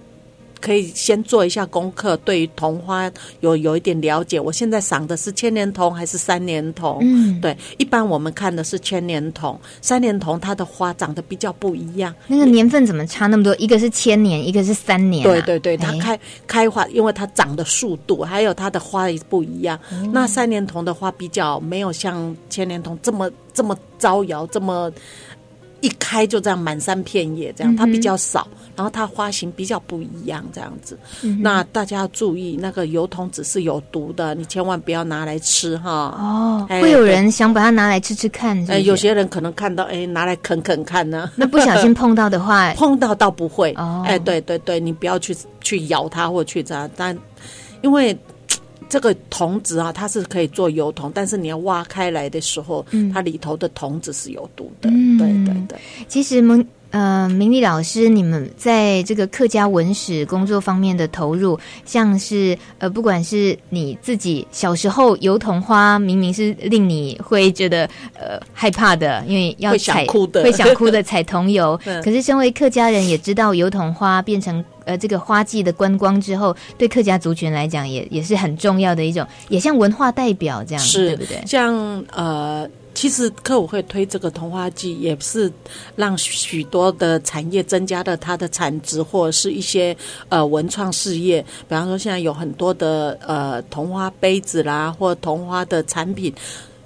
[0.63, 4.39] 可以先做一下功课，对于桐花有有一点了解。
[4.39, 6.99] 我现在赏的是千年桐还是三年桐？
[7.01, 12.15] 嗯，对，一般我们看的是千年桐，三年桐它的花长得比较不一样。
[12.27, 13.53] 那个年份怎么差那么多？
[13.57, 15.29] 一个是千年，一个是三年，啊。
[15.29, 19.77] 对对对，它开开花，因为它长的速度还有它的花也不一样。
[19.91, 24.89] 嗯、那三年桐的花比较没有像千年桐这么这么招摇，这么。
[25.83, 30.97] 一开就这样满山遍野，这样它比较少，嗯、然后它花型比较不一样，这样子。
[31.23, 35.91] 嗯、那大家要注意，那个油桐籽是有毒的，你千万不要拿来吃哈。
[36.17, 41.29] 哦，会有人想把它拿来吃吃看有些人可能看到，哎，拿来啃啃看呢。
[41.35, 43.73] 那不小心碰到的话， 碰到倒不会。
[43.77, 47.17] 哦，哎，对对对，你不要去去咬它或去它，但
[47.81, 48.17] 因为。
[48.93, 54.87] 这个铜子啊，它是可以做油铜，但是你要挖开来的时候，嗯、它里头的铜子是有毒的。
[54.93, 55.79] 嗯、对对对。
[56.07, 71.77] 其实明呃明丽老师，你们在这个客家文史工作方面的投入，像是呃，不管是你自己小时候油桐花，明明是令你会觉得呃害怕的，因为要采会想哭的，会想哭的采桐油。
[71.85, 74.63] 嗯、可是身为客家人，也知道油桐花变成。
[74.85, 81.41] 呃，这个花季的观光之后，对客家族群来讲，也也是很重要的一种，也像文化代表这样，是对不对？
[81.45, 85.51] 像呃，其实客委会推这个桐花季，也是
[85.95, 89.95] 让许多的产业增加了它的产值，或者是一些
[90.29, 91.41] 呃文创事业。
[91.67, 96.33] 比方说，现在有很多的呃桐花杯子啦，或桐花的产品，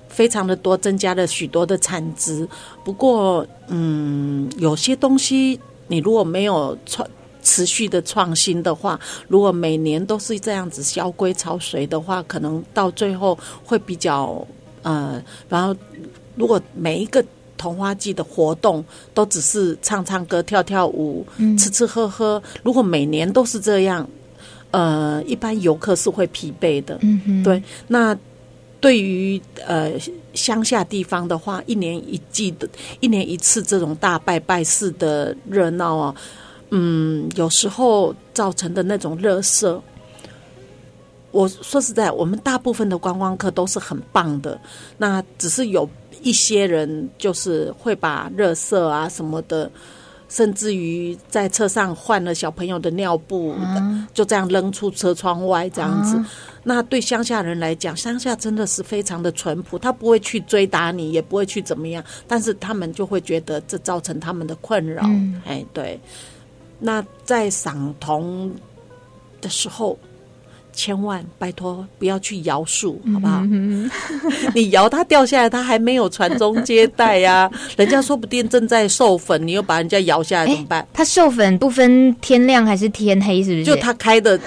[0.08, 2.48] 非常的多，增加了许多的产值。
[2.84, 7.08] 不过，嗯，有些东西你如果没有创。
[7.44, 14.46] 持续的创新的话，如果每年都是这样子萧规潮水的话，可能到最后会比较
[14.82, 15.76] 呃，然后
[16.36, 17.24] 如果每一个
[17.58, 24.08] 桐花季的活动都只是唱唱歌、跳跳舞、嗯、吃吃喝喝，如果每年都是这样，
[24.72, 27.00] 呃，一般游客是会疲惫的。
[27.02, 27.64] 嗯哼，对。
[27.88, 28.16] 那
[28.80, 29.94] 对于呃
[30.36, 36.16] 乡下地方的话，一年一季的、一年一次这种大拜拜式的热闹啊。
[36.70, 39.82] 嗯，有时候造成的那种垃圾，
[41.32, 44.60] 我说实在，我们大部分的观光客都是很棒的，
[44.98, 45.88] 那只是有
[46.22, 49.70] 一些人就是会把热色啊什么的，
[50.30, 56.16] 甚至于在车上换了小朋友的尿布，嗯、就这样扔出车窗外这样子。
[56.18, 56.26] 嗯、
[56.64, 65.04] 那对乡下人来讲，乡下真的是非常的淳朴，他不会去追打你，也不会去怎么样，但是他们就会觉得这造成他们的困扰。
[65.06, 66.00] 嗯、哎，对。
[66.80, 68.52] 那在赏桐
[69.42, 69.98] 的时候，
[70.78, 73.42] 千万拜托不要去摇树，好不好？
[73.52, 73.90] 嗯、
[74.54, 77.52] 你摇它掉下来，它还没有传宗接代呀、啊。
[77.76, 80.88] 人家说不定正在授粉，你又把人家摇下来怎么办？
[80.94, 83.64] 它授粉不分天亮还是天黑，是不是？
[83.64, 84.40] 就它开的。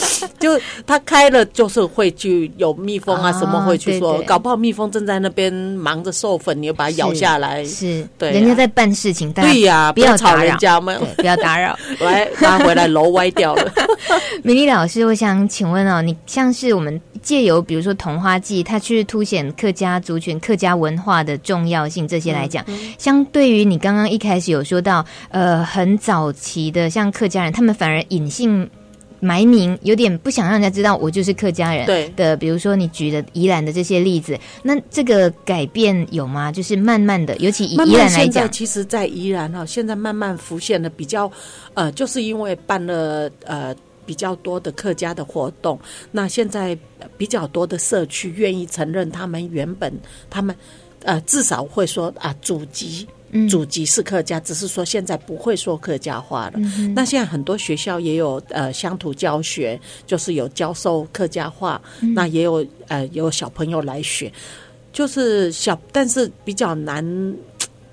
[0.38, 13.72] 就他开了，就是会去有蜜蜂啊什么会去说，搞不好蜜蜂正在那边忙着授粉，你又把它咬下来，是，是对、啊，人家在办事情，对呀、啊，不要吵人家嘛，不要打扰， 来拉回来楼歪掉了。
[14.42, 22.64] 明丽老师，我想请问哦，你像是我们借由比如说桐花季，它去凸显客家族群、客家文化的重要性这些来讲，
[22.98, 28.68] 相对于你刚刚一开始有说到，呃，很早期的像客家人，他们反而隐姓。
[29.20, 36.50] 埋名有点不想让人家知道我就是客家人对的，比如说你举的宜兰的这些例子，那这个改变有吗？
[36.50, 41.30] 就是慢慢的，尤其以宜兰来讲，现在其实，在宜兰哈，现在慢慢浮现了比较，
[41.74, 43.74] 呃，就是因为办了呃
[44.06, 45.78] 比较多的客家的活动，
[46.10, 46.76] 那现在
[47.16, 49.92] 比较多的社区愿意承认他们原本
[50.28, 50.56] 他们
[51.02, 53.06] 呃至少会说啊祖籍。
[53.48, 56.54] 祖籍是客家，只是说现在不会说客家话了。
[56.56, 64.32] 嗯、那现在很多学校也有呃乡土教学，就是有教授客家话，嗯、那也有呃有小朋友来学，
[64.92, 67.34] 就是小，但是比较难，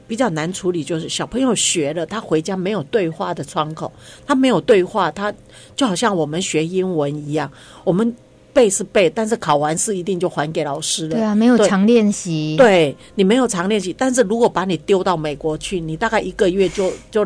[0.08, 3.92] 比较难处理，就是小朋友学了，他回家没有对话的窗口，
[4.26, 5.34] 他没有对话，他
[5.76, 7.52] 就好像我们学英文一样，
[7.84, 8.16] 我们。
[8.58, 11.12] 背是背，但是考完试一定就还给老师了。
[11.12, 12.56] 对啊，没有常练习。
[12.58, 17.24] 对，你没有常练习，但是如果把你丢到美国去，你大概一个月就就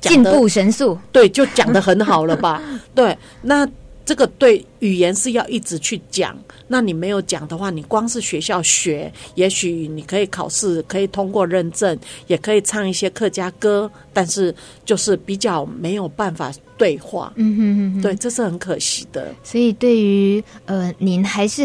[0.00, 0.96] 进步神速。
[1.10, 2.62] 对，就讲的很好了吧？
[2.94, 3.68] 对，那。
[4.10, 11.96] 这个对语言是要一直去讲，那你没有讲的话，你光是学校学，也许你可以考试，可以通过认证，
[12.26, 14.52] 也可以唱一些客家歌，但是
[14.84, 17.32] 就是比较没有办法对话。
[17.36, 19.32] 嗯哼哼哼，对，这是很可惜的。
[19.44, 21.64] 所以对于呃，您还是。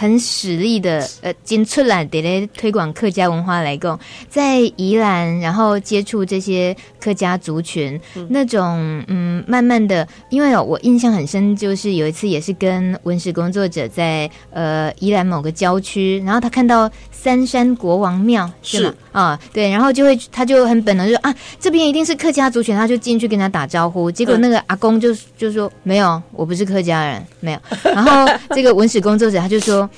[0.00, 3.98] 很使力的呃，进出来得来推广客家文化来供，
[4.30, 18.94] 在宜兰，然后接触这些客家族群，嗯、那种嗯，慢慢的，因为我印象很深，就是有一次也是跟文史工作者在呃宜兰某个郊区，然后他看到三山国王庙是吗？
[19.12, 27.58] 啊，对，然后就会他就很本能就说啊，这边一定是客家族群，他就进去跟他打招呼，结果那个阿公就就说没有，我不是客家人，没有。
[27.84, 29.88] 然后这个文史工作者他就说。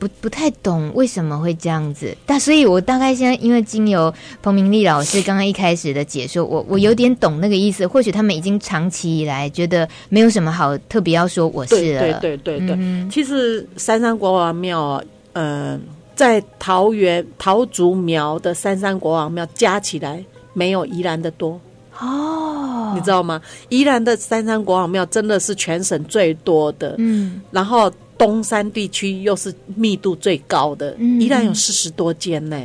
[0.00, 7.86] 不不太懂为什么会这样子，但所以我大概现在因为经由彭明丽老师刚刚一开始的解说，我我有点懂那个意思。
[7.86, 12.00] 或许他们已经长期以来觉得没有什么好特别要说我是了。
[12.00, 12.76] 对对对对对。
[12.78, 15.04] 嗯、其实三山国王庙，
[15.34, 15.78] 呃，
[16.20, 21.58] 在桃园桃竹苗的三山国王庙加起来没有宜兰的多
[21.98, 23.40] 哦，你知道吗？
[23.70, 26.94] 宜兰的三山国王庙真的是全省最多的。
[26.98, 27.90] 嗯，然后。
[28.20, 32.62] 东山地区又是密度最高的，宜兰有四十多间呢。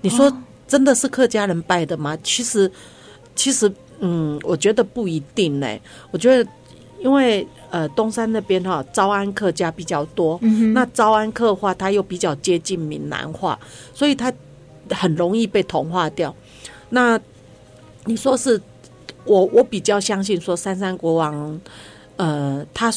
[0.00, 2.18] 你说真的是客家人拜的吗？
[2.24, 2.68] 其实，
[3.36, 5.78] 其实，嗯，我觉得不一定呢。
[6.10, 6.50] 我觉得，
[7.06, 10.36] 因为呃，东山那边哈，招安客家比较多，
[10.74, 13.56] 那招安客话它又比较接近闽南话，
[13.94, 14.32] 所以它
[14.90, 16.34] 很容易被同化掉。
[16.88, 17.16] 那
[18.06, 18.60] 你说是
[19.24, 21.60] 我，我比较相信说三山国王，
[22.16, 22.92] 呃，他。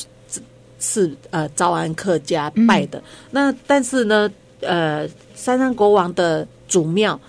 [0.82, 2.98] 是呃，招安客家拜的。
[3.00, 7.19] 嗯、那但是呢，呃，三山国王的祖庙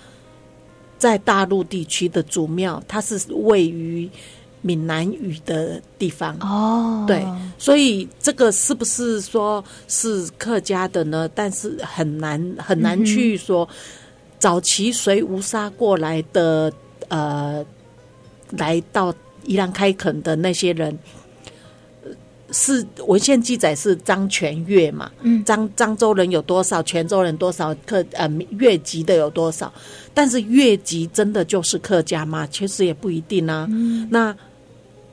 [0.97, 4.09] 在大陆地区的祖庙，它是位于
[4.61, 7.03] 闽南语的地方哦。
[7.07, 7.25] 对，
[7.57, 11.29] 所以这个是不是说是客家的呢？
[11.33, 13.67] 但是很难很难去说。
[13.71, 13.75] 嗯、
[14.39, 16.71] 早期随吴沙过来的，
[17.09, 17.65] 呃，
[18.51, 20.97] 来到宜兰开垦的那些人。
[22.53, 25.09] 是文献记载是张全月嘛？
[25.21, 26.83] 嗯，漳漳州人有多少？
[26.83, 27.73] 泉州人多少？
[27.85, 29.71] 客呃越籍的有多少？
[30.13, 32.45] 但是越籍真的就是客家吗？
[32.47, 33.65] 其实也不一定啊。
[33.69, 34.35] 嗯、那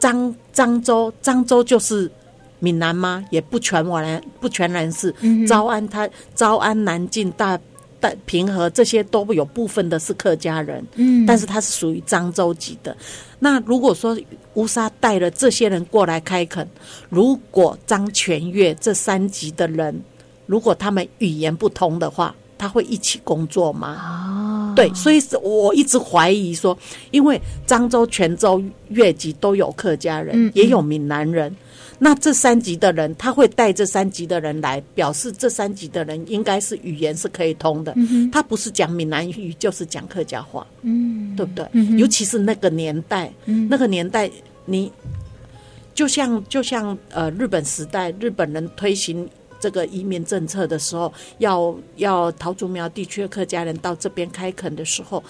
[0.00, 2.10] 漳漳州漳州就是
[2.58, 3.24] 闽南吗？
[3.30, 5.14] 也不全然不全然是。
[5.46, 7.58] 招安他招安南靖大
[8.00, 12.96] 大平和这些都有部分的是客家人，嗯，但是他是属于漳州籍的。
[13.40, 14.16] 那如果说
[14.54, 16.68] 乌沙带了这些人过来开垦，
[17.08, 20.00] 如果张全月这三级的人，
[20.46, 23.96] 如果他们语言不通的话，他会一起工作吗？
[24.00, 24.37] 哦，
[24.78, 26.76] 对，所以是我一直怀疑说，
[27.10, 31.54] 因为漳州、泉州、越籍都有客家人，也有闽南人。
[32.00, 37.92] 那这三级的人，他会带这三级的人来，表示这三级的人应该是语言是可以通的。
[37.96, 41.66] 嗯、他不是讲闽南语，就是讲客家话，嗯，对不对？
[41.72, 44.30] 嗯、尤其是那个年代，嗯、那个年代，
[44.64, 44.92] 你
[45.92, 49.28] 就像就像呃日本时代，日本人推行
[49.60, 55.22] 这个移民政策的时候，要要桃竹苗地区的客家人到这边开垦的时候。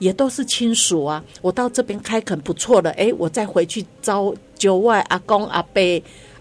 [0.00, 5.80] 也都是亲属啊，我到这边开垦不错了，哎，我再回去招九外阿公阿伯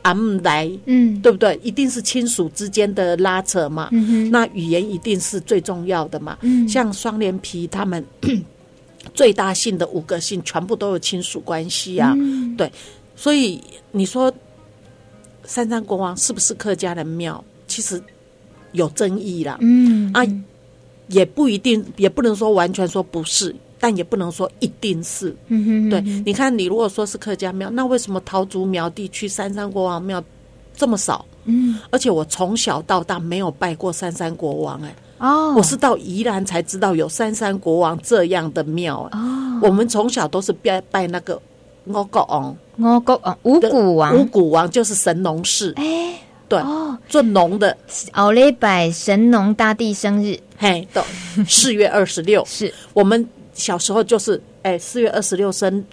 [0.01, 1.57] 阿姆来，嗯，对不对？
[1.61, 6.35] 一定是亲属之间的拉扯嘛，嗯、那语言一定是最重要的嘛。
[6.41, 8.03] 嗯、像双连皮他们
[9.13, 12.69] 最大姓的五个姓，全部都有亲属关系啊，嗯、对，
[13.15, 14.33] 所以你说
[15.45, 17.43] 三山国王是不是客家的庙？
[17.67, 18.01] 其实
[18.71, 20.23] 有争议啦，嗯啊。
[21.07, 25.35] 也不一定，也不能说完全说不是，但也不能说一定是。
[25.49, 30.23] 嗯哼嗯哼对，你看，你如果说是客家庙，那为什么桃竹苗地区三山国王庙
[30.75, 31.23] 这么少？
[31.43, 39.19] 嗯，而且我从小到大没有拜过三山国王，欸，哎，哦，我是到宜兰才知道有三山国王这样的庙，欸。
[39.19, 41.39] 哦，我们从小都是拜拜那个
[41.85, 45.73] 五国王，五国王，五谷王，五谷王就是神农氏。
[45.77, 46.19] 哎。
[46.49, 47.75] 对哦，做农的，
[48.11, 51.01] 后礼拜神农大帝生日，嘿，对，
[51.47, 52.71] 四月二十六， 是。
[52.93, 55.83] 我们小时候就是，哎，四月二十六生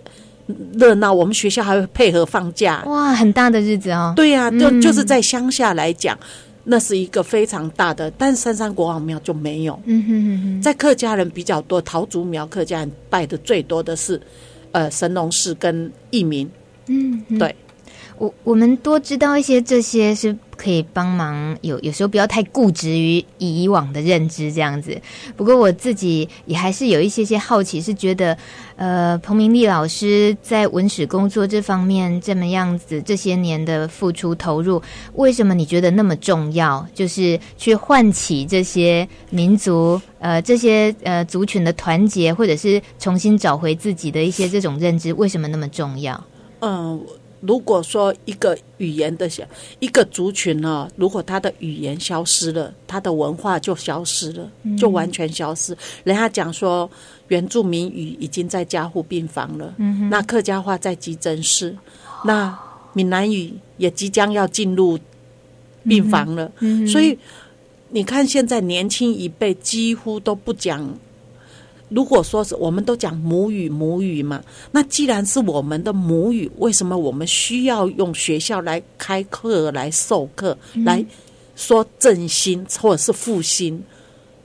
[0.74, 4.12] 热闹，我们学校还会配合放假，哇，很大的日子哦。
[4.14, 6.18] 对呀、啊，就、嗯、就是在乡下来讲，
[6.64, 9.81] 那是一个非常大的，但三山国王庙就没有。
[9.87, 14.20] 嗯哼哼哼，在客家人比较多，桃竹苗客家人拜的最多的是，
[14.73, 16.51] 呃，神农氏跟义民。
[16.87, 17.55] 嗯，对。
[18.21, 25.01] 我我们多知道一些这些是可以帮忙，有有时候不要太固执于以往的认知这样子。
[25.39, 28.37] 不过我自己也还是有一些些好奇，是觉得，
[28.77, 34.83] 呃，彭明丽老师在文史工作这方面这么样子这些年的付出投入，
[35.14, 36.87] 为什么你觉得那么重要？
[36.93, 46.23] 就是去唤起这些民族，呃，这些呃族群的团结，或者是重新找回自己的一些这种认知，为什么那么重要？
[46.59, 47.03] 嗯。
[47.41, 49.43] 如果说一个语言的小
[49.78, 55.76] 一个族群呢，如果他的语言消失了，他的文化就消失了，就完全消失。
[56.05, 56.91] 人家讲说
[57.28, 59.74] 原住民语已经在加护病房了，
[60.11, 61.74] 那客家话在急诊室，
[62.24, 62.59] 那
[62.93, 64.99] 闽南语也即将要进入
[65.84, 66.51] 病房了。
[66.86, 67.18] 所以
[67.88, 70.86] 你看，现在年轻一辈几乎都不讲。
[71.91, 81.05] 如果说是我们都讲母语母语嘛，那既然是我们的母语，为什么我们需要用学校来开课来授课，嗯、来
[81.57, 83.82] 说振兴或者是复兴？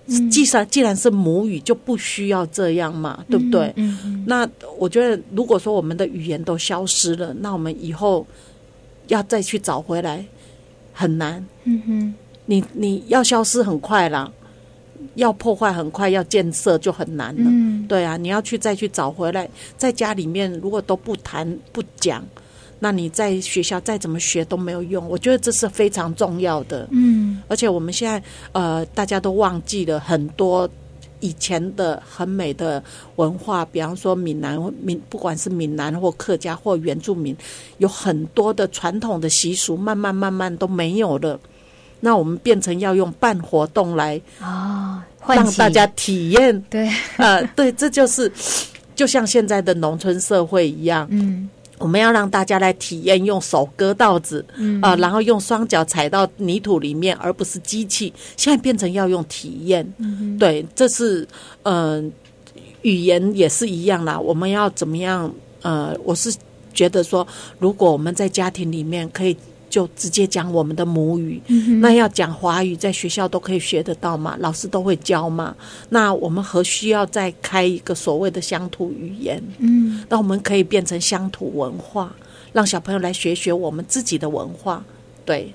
[0.08, 3.74] 嗯、既然既然是母语，就不需要这样嘛，对不对？
[3.76, 8.26] 嗯嗯、那我觉得，如果说我们的语言都消失了，那我们以后
[9.08, 10.24] 要再去找回来
[10.94, 11.44] 很难。
[11.64, 12.14] 嗯哼，
[12.46, 14.32] 你你要消失很快啦。
[15.16, 17.44] 要破坏很快，要建设就很难了。
[17.46, 22.26] 嗯，对啊，你要去再去找回来，在家里面如果都不谈不讲，
[22.80, 25.08] 那你在学校再怎么学都没有用。
[25.08, 26.88] 我觉得这是非常重要的。
[26.92, 28.22] 嗯，而且我们现在
[28.52, 30.70] 呃，大家都忘记了很多
[31.22, 32.84] 以前的很美的
[33.16, 37.36] 文化，比方说闽南闽，不管是闽南或客家或原住民，
[37.78, 41.40] 有很多的传统的习俗，慢慢慢慢都没有了。
[42.00, 46.62] 那我们变成要用办活动来啊，让大家体验。
[46.70, 48.32] 对， 呃，对，这就是
[48.96, 51.08] 就像现在的农村社会一样。
[51.10, 58.14] 嗯，我们要让大家来体验，用手割稻子，嗯啊，然后用双脚踩到泥土里面，而不是机器。
[58.38, 59.86] 现在变成要用体验。
[59.98, 61.28] 嗯，对，这是
[61.64, 62.12] 嗯、呃，
[62.84, 64.20] 语言也是一样啦。
[64.20, 65.34] 我们要怎么样？
[65.64, 66.32] 呃，我是
[66.74, 67.26] 觉得说，
[67.58, 69.36] 如果我们在家庭里面可以。
[69.76, 75.54] 就直接讲我们的母语，嗯、那要讲华语，在学校都可以学得到嘛，老师都会教嘛。
[75.90, 79.44] 那我们何需要再开一个所谓的乡土语言？
[79.58, 82.16] 嗯，那我们可以变成乡土文化，
[82.54, 84.82] 让小朋友来学学我们自己的文化。
[85.26, 85.54] 对，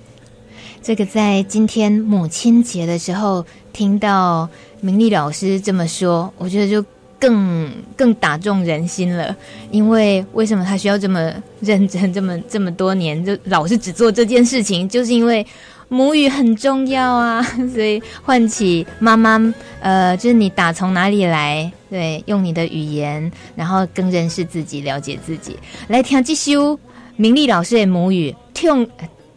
[0.83, 3.43] 这个在今天母亲节的时候
[3.73, 4.47] 听到
[4.83, 6.85] 明丽老师这么说，我觉得就。
[7.21, 9.37] 更更打中人心了，
[9.71, 15.47] 因为为什么他需要这么认真， 这么这么多年就老是只做这件事情，就是因为
[15.89, 17.43] 母语很重要啊，
[17.75, 19.39] 所以唤起妈妈，
[19.81, 25.59] 呃，就是你打从哪里来，对，用你的语言，然后更认识自己，了解自己，
[25.89, 26.79] 来听这首
[27.17, 28.89] 明丽老师的母语，听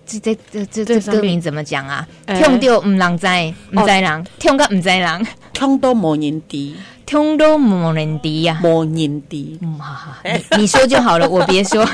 [0.06, 2.08] 这这这这这歌名怎么讲啊？
[2.28, 3.28] 听到唔人知，
[3.72, 6.74] 唔知人，听个唔知人， 听到无人知。
[7.06, 9.58] 听都冇人敌呀，冇人敌。
[9.62, 11.86] 嗯，好好，你你说就好了， 我别说。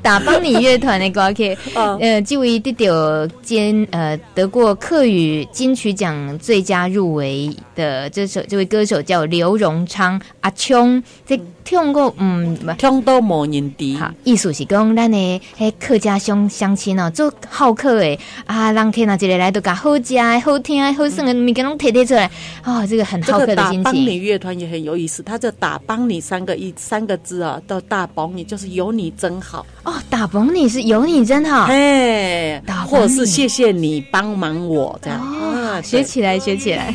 [0.00, 13.96] 打帮你乐团的歌曲， 呃，这位得到兼呃得过客语金曲奖最佳入围的这首这位歌手叫刘荣昌阿琼，这听过嗯，听都冇人敌。
[13.96, 22.30] 好，意思是讲咱的嘿客家乡乡亲哦，做好客的啊，人客哪一个来都讲好食好听好耍的物件拢提提出来，
[22.64, 23.82] 哦，这个很好客的心情。
[23.82, 29.64] 帮你乐团也很有意思，他这打帮你三个一三个字啊，都大帮你就是有你真好。
[29.84, 35.20] 哦，打帮你是有你真好，哎，或者是谢谢你帮忙我这样。
[35.20, 36.94] 啊，学起来学起来。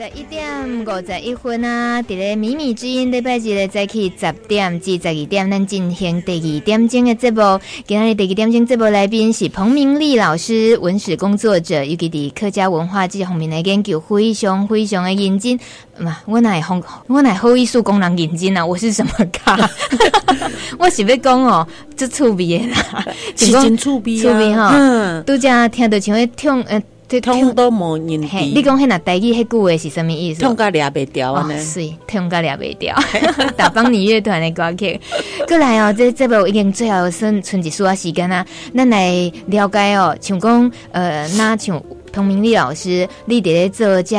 [0.00, 2.00] 十一点五十一分啊！
[2.00, 7.60] 伫咧米米之音礼拜日咧早起十点至十二点，咱进行第二点钟的节目。
[7.86, 15.60] 今日第二点钟节目来宾是彭明丽老师，文史工作者，尤其伫客家文化这方面的研究非常非常的认真。
[15.98, 18.64] 嘛，我乃好，我乃好意思讲人认真啊！
[18.64, 19.68] 我是什么咖？
[20.80, 23.04] 我是要讲哦，这趣味的啦，
[23.36, 24.22] 是真趣味啊！
[24.22, 26.82] 趣味哈，嗯，拄则听到像迄听呃。
[27.18, 28.28] 通都无认得。
[28.54, 30.42] 你讲迄那台语迄句话是什物意思？
[30.42, 31.48] 通甲掠袂掉啊！
[31.58, 32.94] 是通甲掠袂掉。
[33.56, 35.00] 打帮你乐团的歌曲，
[35.48, 38.46] 过来哦，这这部已经最后剩剩一丝时间啊，
[38.76, 41.82] 咱来了解哦，像讲呃，那像。
[42.12, 44.16] 彭明丽老师，你伫咧做这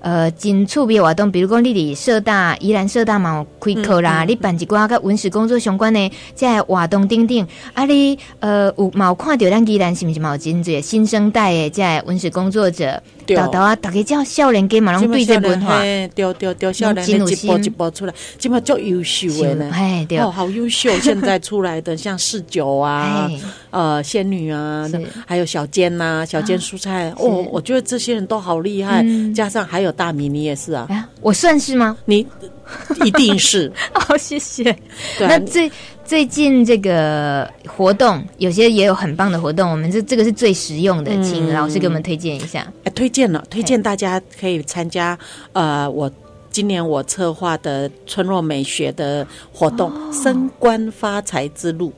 [0.00, 7.46] 呃真趣味活动，比如讲你伫社大宜兰社大嘛有开课啦，嗯嗯、你办一寡甲文史工作相关的这活动等等。
[7.74, 13.02] 啊你，呃有嘛有看到咱宜兰是毋是嘛有真侪新生代的这文史工作者？
[13.36, 19.70] 豆豆啊，大家叫少年家嘛拢对这文化，对对对，少年一步一步出来，基本足优秀的呢。
[19.72, 20.90] 哎，对哦，好优秀！
[21.00, 23.30] 现在出来的像四九啊，
[23.70, 24.88] 呃，仙女啊，
[25.26, 27.12] 还有小尖呐，小尖蔬菜。
[27.18, 29.04] 哦，我觉得这些人都好厉害。
[29.34, 30.88] 加上还有大米，你也是啊？
[31.20, 31.96] 我算是吗？
[32.04, 32.26] 你
[33.04, 33.72] 一定是。
[33.92, 34.76] 好， 谢谢。
[35.20, 35.70] 那最。
[36.04, 42.66] 最近这个活动有些也有很棒的活动，我们这这个是最实用的，请老师给我们推荐一下。
[42.84, 45.18] 哎，推荐了，推荐大家可以参加。
[45.52, 46.10] 呃，我。
[46.50, 51.92] 今年我策划的村落美学的活动——升官发财之路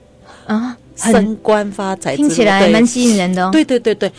[0.44, 3.50] 啊，升官发财，听起来蛮吸引人的哦。
[3.52, 4.10] 对对对对，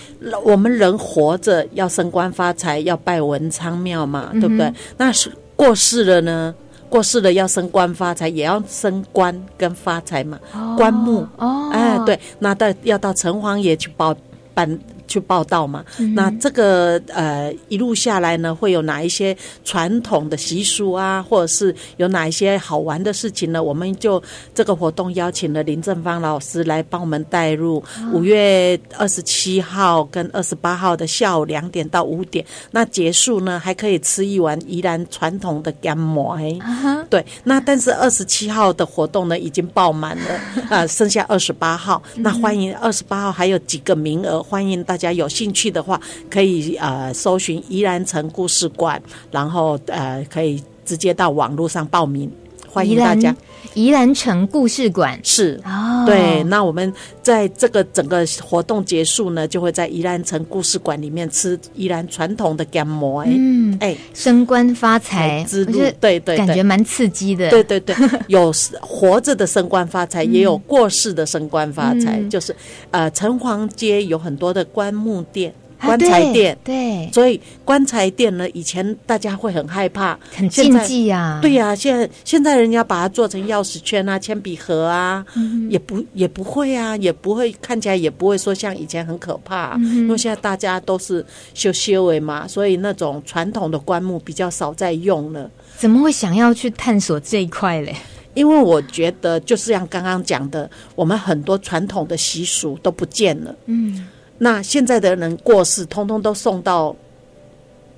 [0.46, 4.66] 我们人活着要升官发财，要拜文昌庙嘛，对不对？
[4.68, 5.30] 嗯、那是
[5.62, 6.56] 过世了呢？
[6.90, 10.40] 过世了要升官发财，也要升官跟发财嘛。
[10.54, 14.16] 哦、棺木哦，哎，对，那到要到城隍爷去保
[14.56, 14.80] 办。
[15.12, 15.84] 去报道嘛？
[16.00, 19.36] 嗯、那这个呃一路下来呢，会有哪一些
[19.66, 23.62] 传统的习俗啊，或者是有哪一些好玩的事情呢？
[23.62, 24.22] 我们就
[24.56, 27.84] 这个活动邀请了林正芳老师来帮我们带入。
[28.14, 36.32] 五、哦、月二十七号跟二十八号的下午两点到五点，那结束呢还可以吃一碗宜兰传统的干馍。
[36.32, 40.34] 啊、对，那但是二十七号的活动呢已经爆满了
[40.70, 42.02] 啊、 呃，剩下二十八号。
[42.16, 45.12] 那欢迎二十八号还有几个名额，欢迎大家。
[45.12, 46.00] 大家有兴趣的话，
[46.30, 52.32] 可以呃搜寻怡然城故事馆，然后呃可以直接到网络上报名。
[52.72, 53.36] 欢迎大家。
[53.74, 56.44] 宜兰城故事馆是哦，对。
[56.44, 63.24] 那我们在这个整个活动结束呢，就会在宜兰城故事馆里面吃宜兰传统的干糜。
[63.28, 67.50] 嗯，哎，升官发财之路，对对，感觉蛮刺激的。
[67.50, 67.96] 对对对，
[68.28, 68.52] 有
[68.82, 72.22] 活着的升官发财，也有过世的升官发财。
[72.30, 72.54] 就是
[72.90, 75.54] 呃，城隍街有很多的棺木店。
[75.84, 81.40] 棺材店，啊、对，对，所以棺材店呢，以前大家会很害怕，很禁忌呀。
[81.42, 95.50] 对呀、啊，现在现在人家把它做成钥匙圈啊、铅笔盒啊，嗯、也不也不会啊，也不会看起来也不会说像以前很可怕、啊，嗯、因为现在大家都是修修为嘛，所以那种传统的棺木比较少在用了。
[95.78, 97.96] 怎么会想要去探索这一块嘞？
[98.34, 103.54] 因为我觉得就是像刚刚讲的，我们很多传统的习俗都不见了。
[103.66, 104.08] 嗯。
[104.44, 106.96] 那现在的人过世，通通都送到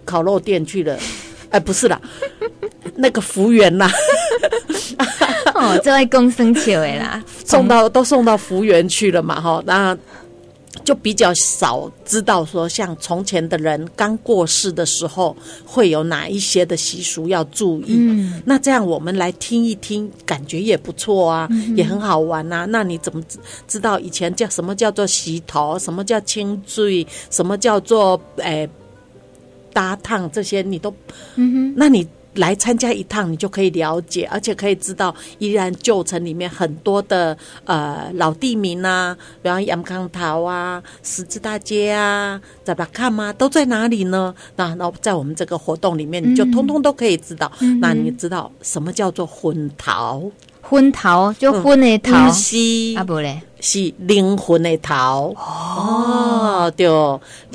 [0.03, 0.97] 烤肉店去了。
[1.51, 2.01] 哎，不是啦，
[2.95, 3.89] 那个福源啦。
[5.55, 9.97] 哦，这位公生球哎啦，送到都送到福源去了嘛，哈，那。
[10.83, 17.95] 就比较少知道说，像从前的人刚过世的时候，会有哪一些的习俗要注意。
[17.95, 22.65] 嗯，那这样我们来听一听，感觉也不错啊，嗯、也很好玩啊。
[22.65, 28.67] 那你怎么知知道以前叫什么叫做洗头，什么叫清醉，什么叫做诶
[29.71, 30.93] 搭烫这些，你都，
[31.35, 32.07] 嗯哼，那你。
[32.35, 43.31] 来参加一趟，你就可以了解，而且可以知道依然旧城里面很多的呃老地名啊，比方杨康桃啊、十字大街啊、在巴看吗？
[43.33, 44.33] 都在哪里呢？
[44.55, 47.51] 那那在我们这个活动里面，你就通通都可以知道。
[47.59, 50.23] 嗯、那你知道什么叫做昏桃？
[50.61, 52.57] 昏桃就昏的桃，嗯、是
[52.97, 53.41] 啊不嘞。
[53.63, 56.85] 是灵魂的头哦，对，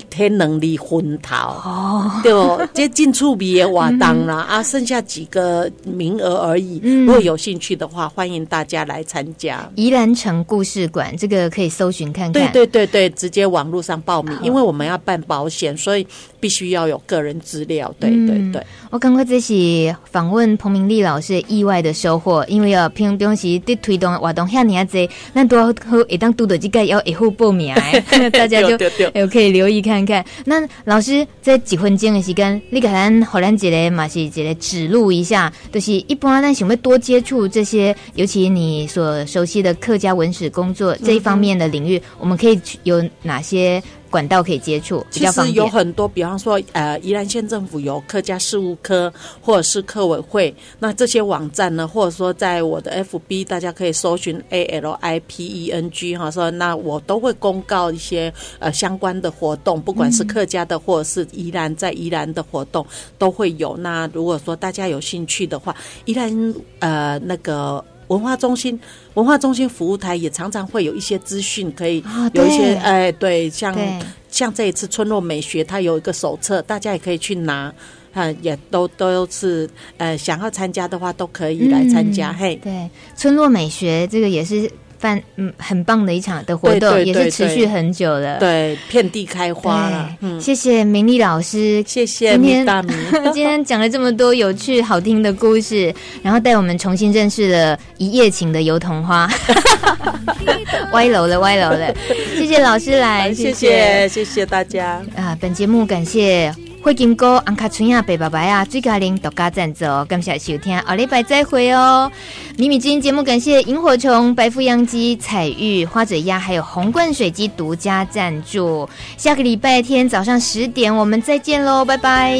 [0.08, 2.32] 天能力魂头哦，对，
[2.72, 6.80] 这进出比也瓦当了啊，剩下几个名额而已。
[7.04, 9.70] 如果有兴趣的话，欢迎大家来参加。
[9.74, 12.50] 宜兰城故事馆，这个可以搜寻看看。
[12.50, 16.06] 对对对对，直接网络上报名，因为我们要办保险，所以
[16.40, 17.94] 必须要有个人资料。
[18.00, 25.74] 对对对，我刚刚这是访问彭明丽老师意外的收获，因为啊，平常时在推动活动，遐尔济，那多。
[26.06, 27.74] 一当督的这个要以后报名，
[28.32, 28.78] 大家就
[29.14, 30.24] 有可以留意看看。
[30.44, 43.82] 那老师在几分钟的时间，你给咱荷兰姐嘞马西姐嘞指路一下，就是一般咱想要多接触这些，尤其你所熟悉的客家文史工作这一方面的领域，嗯、我们可以有哪些？
[44.10, 62.86] 管道可以接触，其实有很多，比方说，呃，宜兰县政府有客家事务科，或者是客委会，那这些网站呢，或者说在我的 FB，大家可以搜寻 A L I P E N G 哈，说那我都会公告一些呃相关的活动，不管是客家的，或者是宜兰在宜兰的活动
[63.18, 63.76] 都会有。
[63.76, 67.84] 那如果说大家有兴趣的话，宜兰呃那个。
[68.08, 68.78] 文化中心，
[69.14, 72.02] 文化中心服务台也常常会有一些资讯，可以
[72.34, 73.98] 有一些，哎，对，像对。
[74.30, 77.72] 像这一次村落美学，它有一个手册，大家也可以去拿，
[78.12, 84.70] 啊，也都都是，呃，想要参加的话，都可以来参加，嗯、嘿，对，村落美学这个也是。
[85.00, 88.38] 办嗯，很棒的一场的活动，对对对对，也是持续很久了。
[88.38, 90.10] 对，遍地开花了。
[90.20, 92.96] 嗯，谢谢明丽老师，谢谢明大明。
[93.32, 99.28] 今天讲了这么多有趣好听的故事，然后带我们重新认识了一夜情的油桐花。
[100.92, 101.94] 歪楼了，歪楼了。
[102.36, 104.94] 谢谢老师来，谢谢，谢谢大家。
[105.14, 106.67] 啊、呃，本节目感谢。
[106.80, 112.10] 会金菇、安卡村啊、白白白啊、最佳玲独家赞助，感谢收听，下礼拜再会哦。
[112.56, 118.88] 米米今天节目感谢萤火虫、白腹秧鸡、彩玉、花嘴鸭，还有红冠水鸡独家赞助。
[119.16, 122.38] 下个礼拜天早上十点，我们再见喽，拜拜。